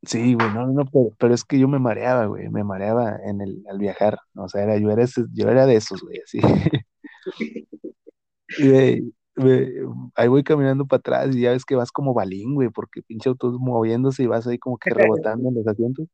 [0.04, 3.42] Sí, güey, no, no, pero, pero es que yo me mareaba, güey, me mareaba en
[3.42, 6.40] el, al viajar, o sea, era, yo era, ese- yo era de esos, güey, así.
[8.58, 9.70] Y, güey, güey,
[10.16, 13.30] ahí voy caminando para atrás y ya ves que vas como balín, güey, porque pinche
[13.30, 16.08] autobús moviéndose y vas ahí como que rebotando en los asientos.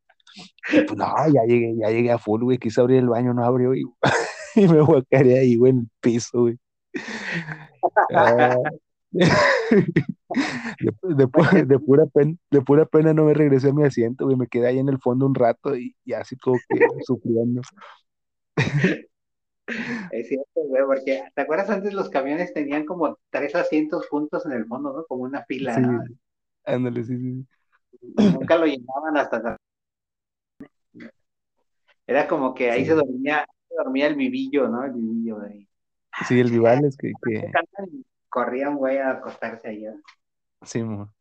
[0.71, 3.43] Y pues no, ya llegué, ya llegué a full, güey, quise abrir el baño, no
[3.43, 3.83] abrió y,
[4.55, 6.57] y me guacaré ahí, güey, en el piso, güey.
[8.13, 8.57] Ah.
[10.79, 14.25] De, de pu- de pura pena, de pura pena no me regresé a mi asiento,
[14.25, 17.61] güey, me quedé ahí en el fondo un rato y, y así como que sufriendo.
[20.11, 24.51] Es cierto, güey, porque ¿te acuerdas antes los camiones tenían como tres asientos juntos en
[24.53, 25.05] el fondo, ¿no?
[25.05, 26.03] Como una fila, Sí, ¿no?
[26.65, 27.47] ándale, sí, sí.
[28.31, 29.57] Nunca lo llenaban hasta.
[32.07, 32.85] Era como que ahí Sí.
[32.85, 34.83] se dormía, se dormía el vivillo, ¿no?
[34.83, 35.69] El vivillo de ahí.
[36.27, 39.93] Sí, el Vival es que, que Y corría un güey a acostarse allá.
[40.63, 41.13] sí, mo.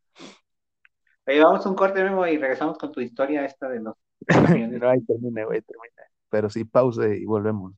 [1.27, 3.95] Oye, vamos a un corte, Memo, y regresamos con tu historia esta de los
[4.27, 4.81] camiones.
[4.81, 6.03] No, ahí termina, güey, termina.
[6.29, 7.73] Pero sí, pausa y volvemos.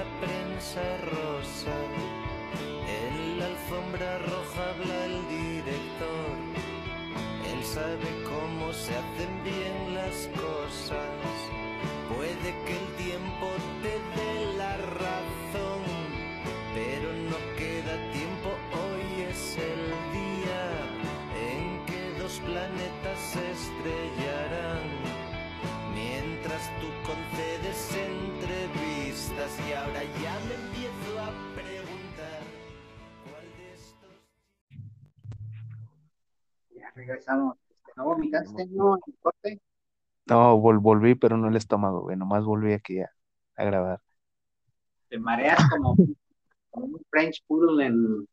[0.00, 0.82] La prensa
[1.12, 1.76] rosa.
[2.88, 6.36] En la alfombra roja habla el director.
[7.50, 8.09] Él sabe
[37.00, 37.56] regresamos.
[37.68, 39.60] Este, ¿No vomitaste, no, el corte?
[40.26, 42.16] No, vol- volví, pero no el estómago, güey.
[42.16, 43.10] Nomás volví aquí a,
[43.56, 44.00] a grabar.
[45.08, 45.96] Te mareas como,
[46.70, 48.28] como un French Poodle en.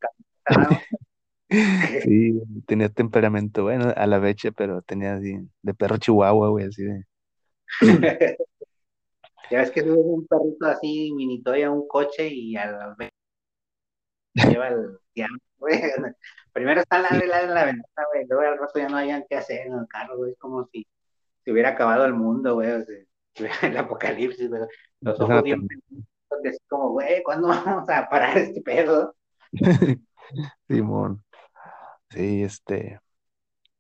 [1.50, 6.84] Sí, tenía temperamento, bueno, a la beche, pero tenía así, de perro chihuahua, güey, así
[6.84, 7.06] de.
[9.50, 12.96] Ya ves que subes un perrito así, mini toy a un coche y a la
[12.96, 13.12] vez
[14.36, 14.98] lleva el
[15.60, 15.82] güey.
[16.54, 19.68] Primero está la en la ventana, güey, luego al rato ya no hayan qué hacer
[19.68, 20.88] en el carro, güey, es como si
[21.44, 22.96] se hubiera acabado el mundo, güey, o sea,
[23.72, 24.62] el apocalipsis, güey.
[25.02, 25.68] Los ojos bien
[26.30, 29.16] así como, güey, ¿cuándo vamos a parar este pedo?
[30.68, 31.24] Simón.
[32.10, 33.00] Sí, este.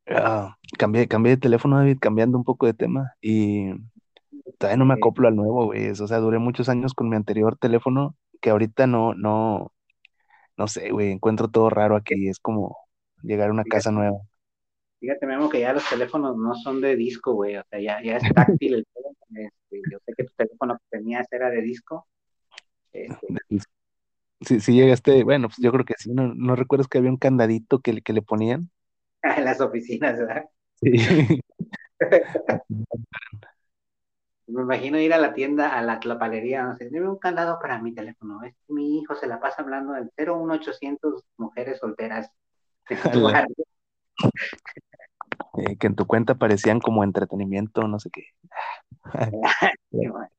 [0.07, 3.71] ah, cambié, cambié de teléfono, David, cambiando un poco de tema y
[4.57, 5.89] todavía no me acoplo al nuevo, güey.
[5.89, 9.71] O sea, duré muchos años con mi anterior teléfono que ahorita no, no,
[10.57, 12.27] no sé, güey, encuentro todo raro aquí.
[12.27, 12.77] Es como
[13.23, 14.17] llegar a una casa nueva.
[14.99, 18.17] fíjate, Memo, que ya los teléfonos no son de disco, güey, o sea, ya, ya
[18.17, 22.07] es táctil el teléfono, este, yo sé que tu teléfono que tenías era de disco,
[22.91, 23.27] este,
[24.41, 27.17] Si, si llegaste, bueno, pues yo creo que sí, no, no recuerdas que había un
[27.17, 28.69] candadito que, que le ponían.
[29.23, 30.45] en las oficinas, ¿verdad?
[30.75, 30.91] Sí.
[34.47, 37.81] Me imagino ir a la tienda, a la tlapalería, no sé, dime un candado para
[37.81, 38.41] mi teléfono.
[38.43, 42.31] Es que mi hijo se la pasa hablando del 01800 mujeres solteras.
[45.57, 48.25] Eh, que en tu cuenta parecían como entretenimiento, no sé qué.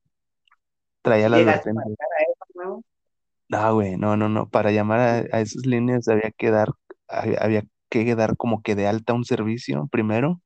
[1.01, 2.83] Traía ¿Sí la llegaste a eso?
[3.49, 4.47] No, güey, no, no, no.
[4.47, 6.69] Para llamar a, a esas líneas había que dar,
[7.07, 10.41] había, había que dar como que de alta un servicio primero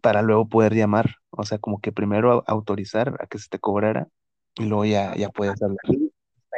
[0.00, 1.16] para luego poder llamar.
[1.30, 4.08] O sea, como que primero au- autorizar a que se te cobrara
[4.56, 5.78] y luego ya, ya puedes hablar.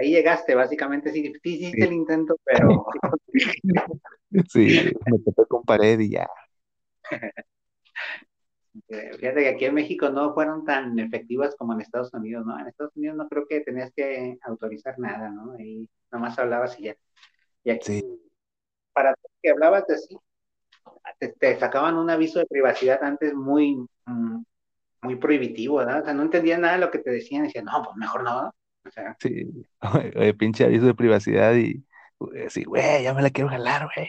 [0.01, 1.87] Ahí, llegaste, básicamente, sí, sí hiciste Sí.
[1.87, 2.87] el intento, pero
[4.51, 4.76] Sí,
[5.07, 6.28] me topé con pared y ya.
[8.89, 12.59] eh, fíjate que aquí en México no fueron tan efectivas como en Estados Unidos, ¿no?
[12.59, 15.53] En Estados Unidos no creo que tenías que autorizar nada, ¿no?
[15.53, 16.97] Ahí nomás hablabas y ya.
[17.62, 18.20] Y aquí, Sí.
[18.93, 20.16] para que hablabas de así,
[21.18, 23.76] te, te sacaban un aviso de privacidad antes muy,
[24.07, 24.43] mm,
[25.03, 26.03] muy prohibitivo, ¿verdad?
[26.03, 28.49] O sea, no entendía nada de lo que te decían, decían, no, pues mejor no.
[28.87, 29.47] O sea, Sí,
[29.95, 31.85] oye, oye, pinche aviso de privacidad y
[32.47, 34.09] así, güey, ya me la quiero jalar, güey.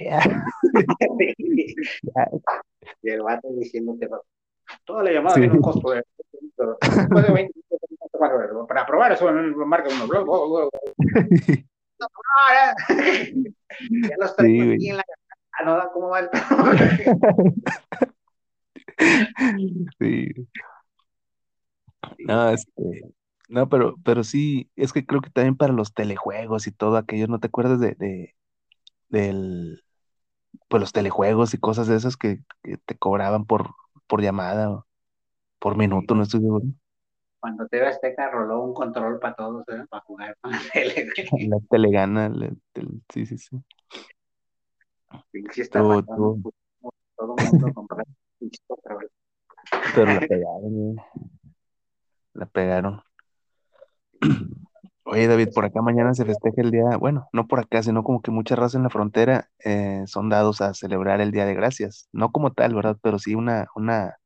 [3.01, 4.07] y el vato diciéndote,
[4.83, 5.41] toda la llamada Sí.
[5.41, 6.03] tiene un costo de
[6.57, 7.53] después de 20
[7.89, 10.69] minutos, para probar eso, marca uno.
[12.49, 12.73] Ah,
[14.09, 14.75] ya los Sí, traigo güey.
[14.75, 15.03] aquí en la
[15.63, 16.29] no, ¿cómo va el
[19.99, 20.47] Sí.
[22.19, 22.73] No, este,
[23.49, 27.27] no, pero, pero sí, es que creo que también para los telejuegos y todo aquello,
[27.27, 28.35] ¿no te acuerdas de, de
[29.09, 29.83] del,
[30.69, 33.71] pues los telejuegos y cosas de esas que, que te cobraban por,
[34.07, 34.87] por llamada o
[35.59, 36.65] por minuto, no estoy seguro?
[37.39, 39.85] Cuando TV Azteca roló un control para todos, ¿eh?
[39.89, 41.07] para jugar con la tele.
[41.49, 43.57] La telegana, la tel- sí, sí, sí.
[45.73, 46.03] ¿No?
[47.15, 48.11] Todo el mundo comprando.
[49.95, 50.95] Pero la pegaron.
[52.33, 53.01] La pegaron.
[55.07, 58.21] Oye, David, por acá mañana se festeja el día, bueno, no por acá, sino como
[58.21, 62.09] que mucha raza en la frontera eh, son dados a celebrar el Día de Gracias.
[62.11, 62.97] No como tal, ¿verdad?
[63.03, 64.17] Pero sí una, una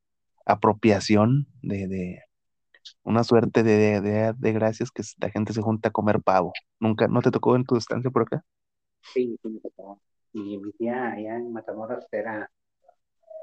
[0.46, 2.22] apropiación de, de
[3.02, 6.52] una suerte de, de, de gracias que la gente se junta a comer pavo.
[6.78, 8.44] ¿Nunca, no te tocó en tu estancia por acá?
[9.02, 10.00] Sí, sí, me tocó.
[10.32, 12.50] Y mi tía allá en Matamoros era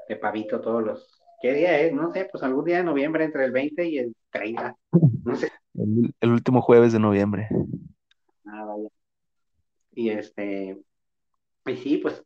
[0.08, 1.22] de pavito todos los...
[1.40, 1.92] ¿Qué día es?
[1.92, 4.76] No sé, pues algún día de noviembre entre el 20 y el 30.
[5.24, 5.50] No sé.
[5.74, 7.48] El, el último jueves de noviembre.
[8.46, 8.88] Ah, vaya.
[9.92, 10.82] Y este...
[11.66, 12.24] Y sí, pues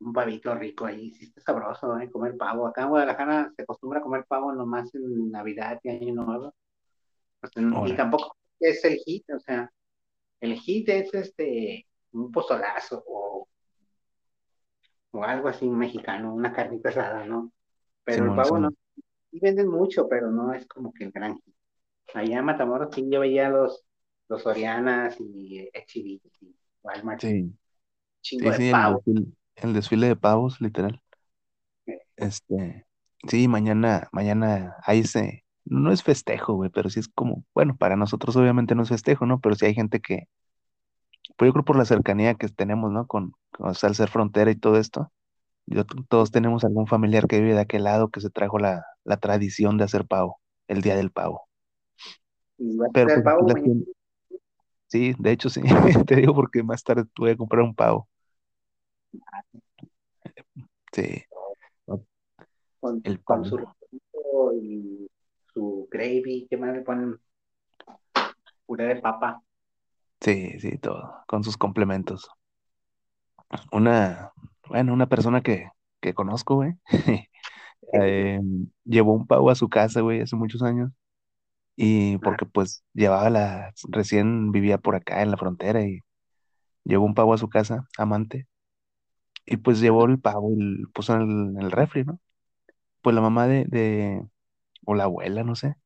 [0.00, 1.10] un pavito rico ahí.
[1.12, 2.10] Sí está sabroso, ¿eh?
[2.10, 2.66] Comer pavo.
[2.66, 6.54] Acá en Guadalajara se acostumbra a comer pavo nomás en Navidad y Año Nuevo.
[7.40, 9.72] Pues, y tampoco es el hit, o sea,
[10.40, 11.86] el hit es este...
[12.12, 13.48] Un pozolazo o
[15.12, 17.52] o algo así mexicano, una carnita asada, ¿no?
[18.04, 18.70] Pero el pavo no,
[19.30, 21.54] sí venden mucho, pero no es como que el gran hit.
[22.14, 23.84] Allá en Matamoros sí yo veía los,
[24.28, 27.54] los Sorianas y H-E-B y Walmart, Sí,
[28.22, 29.04] chingo sí, de sí, el pavo.
[29.04, 31.02] desfile, el desfile de pavos, literal.
[32.16, 32.86] Este,
[33.28, 37.96] sí, mañana, mañana ahí se, no es festejo, güey, pero sí es como, bueno, para
[37.96, 39.40] nosotros obviamente no es festejo, ¿no?
[39.40, 40.28] Pero sí hay gente que,
[41.36, 43.06] pues yo creo por la cercanía que tenemos, ¿no?
[43.06, 45.12] Con, con o sea, al ser frontera y todo esto,
[45.66, 49.18] yo, todos tenemos algún familiar que vive de aquel lado que se trajo la, la
[49.18, 51.48] tradición de hacer pavo, el día del pavo.
[52.58, 53.46] Y vas a Pero pues pavo
[54.88, 55.62] sí, de hecho sí,
[56.06, 58.08] te digo porque más tarde voy a comprar un pavo.
[60.92, 61.24] Sí.
[62.80, 63.58] Con, El con su
[64.60, 65.08] y
[65.54, 67.18] su gravy, ¿qué más le ponen?
[68.66, 69.42] Puré de papa.
[70.22, 72.30] Sí, sí, todo, con sus complementos.
[73.72, 74.32] Una,
[74.68, 75.68] bueno, una persona que,
[76.00, 76.74] que conozco, güey,
[77.94, 78.40] eh,
[78.84, 80.90] llevó un pavo a su casa, güey, hace muchos años.
[81.76, 86.00] Y porque pues llevaba la, recién vivía por acá en la frontera y
[86.84, 88.48] llevó un pavo a su casa, amante.
[89.46, 92.20] Y pues llevó el pavo y lo puso en el, en el refri, ¿no?
[93.02, 94.22] Pues la mamá de, de,
[94.86, 95.76] o la abuela, no sé,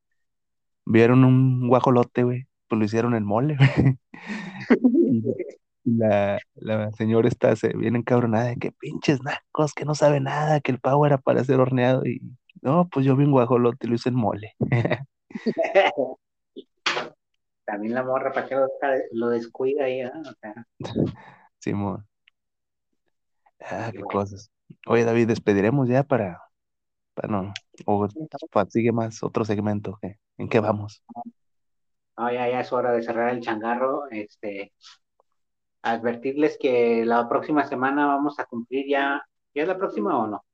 [0.87, 3.57] vieron un guajolote, güey, pues lo hicieron en mole.
[5.87, 10.19] Y la, la señora está se viene encabronada de que pinches nacos, que no sabe
[10.19, 12.05] nada, que el pavo era para ser horneado.
[12.05, 12.21] Y
[12.61, 14.57] no, pues yo vi un guajolote y lo hice en mole.
[17.65, 18.57] También la morra, ¿para qué
[19.13, 20.01] lo, descuida ahí?
[20.01, 20.11] ¿eh?
[20.11, 20.67] O sea,
[21.59, 22.05] Simón.
[23.61, 24.51] Ah, qué cosas.
[24.87, 26.43] Oye, David, despediremos ya para,
[27.15, 27.53] para no,
[27.87, 28.09] o
[28.69, 30.19] sigue más otro segmento, ¿qué?
[30.37, 31.05] ¿En qué vamos?
[32.19, 34.05] No, ya, ya es hora de cerrar el changarro.
[34.11, 34.73] Este,
[35.83, 39.23] advertirles que la próxima semana vamos a cumplir ya.
[39.55, 40.45] ¿Ya es la próxima o no?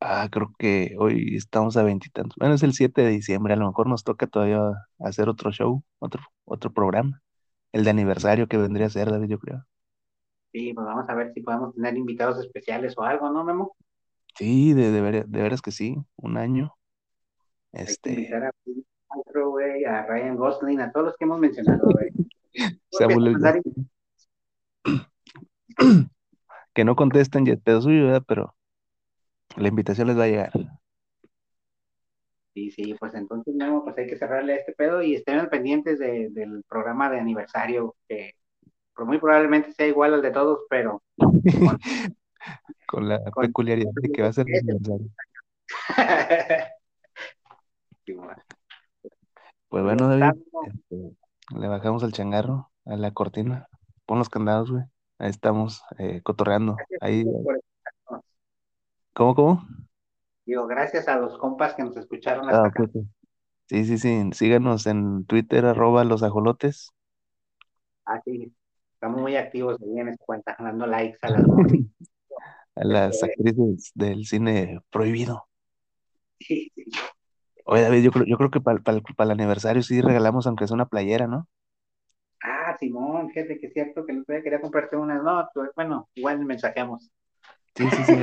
[0.00, 2.36] Ah, creo que hoy estamos a veintitantos.
[2.38, 4.60] Bueno, es el 7 de diciembre, a lo mejor nos toca todavía
[4.98, 7.22] hacer otro show, otro, otro programa.
[7.72, 9.64] El de aniversario que vendría a ser, David, yo creo.
[10.52, 13.76] Sí, pues vamos a ver si podemos tener invitados especiales o algo, ¿no, Memo?
[14.36, 16.76] Sí, de, de, ver- de veras que sí, un año.
[17.86, 18.52] Hay que Este, invitar a
[19.24, 22.10] Pedro, güey, a Ryan Gosling, a todos los que hemos mencionado, güey.
[26.74, 28.24] Que no contesten pedo suyo, ¿verdad?
[28.26, 28.54] Pero
[29.56, 30.50] la invitación les va a llegar.
[32.52, 36.30] Sí, sí, pues entonces, Memo, pues hay que cerrarle este pedo y estén pendientes de-
[36.30, 38.34] del programa de aniversario, que
[38.94, 41.02] pues, muy probablemente sea igual al de todos, pero
[42.86, 45.10] Con la Con- peculiaridad de que va a ser el aniversario.
[49.74, 51.16] Pues bueno, David, este,
[51.58, 53.66] le bajamos al changarro, a la cortina.
[54.06, 54.84] Pon los candados, güey.
[55.18, 56.76] Ahí estamos eh, cotorreando.
[57.00, 57.24] Ahí.
[59.12, 59.66] ¿cómo, cómo?
[60.46, 62.82] Digo, gracias a los compas que nos escucharon Ah, hasta acá.
[62.84, 63.04] ok.
[63.66, 64.30] Sí, sí, sí.
[64.32, 66.92] Síganos en Twitter, arroba los ajolotes.
[68.06, 68.54] Ah, sí.
[68.92, 71.44] Estamos muy activos ahí en esa cuenta, dando likes a las.
[72.76, 75.48] A las actrices del cine prohibido.
[76.38, 76.84] Sí, sí.
[77.64, 78.78] Oye, David, yo creo, yo creo que para
[79.18, 81.48] el aniversario sí regalamos aunque sea una playera, ¿no?
[82.42, 85.22] Ah, Simón, fíjate que es cierto que el otro día quería comprarte unas.
[85.22, 87.10] No, pues, bueno, igual mensajeamos.
[87.74, 88.14] Sí, sí, sí.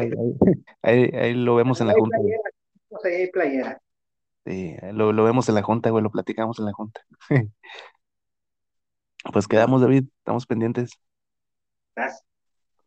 [0.84, 2.18] Ahí, ahí- lo vemos en la junta.
[2.18, 2.42] playera,
[3.04, 3.82] hay playera.
[4.46, 7.02] Sí, lo, lo vemos en la junta, güey, lo platicamos en la junta.
[9.34, 10.92] Pues quedamos, David, estamos pendientes.
[11.96, 12.26] Gracias.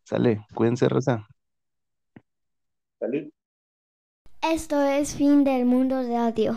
[0.05, 1.27] Sale, cuídense, Rosa.
[2.99, 3.31] Salud.
[4.53, 6.55] Esto es Fin del Mundo Radio.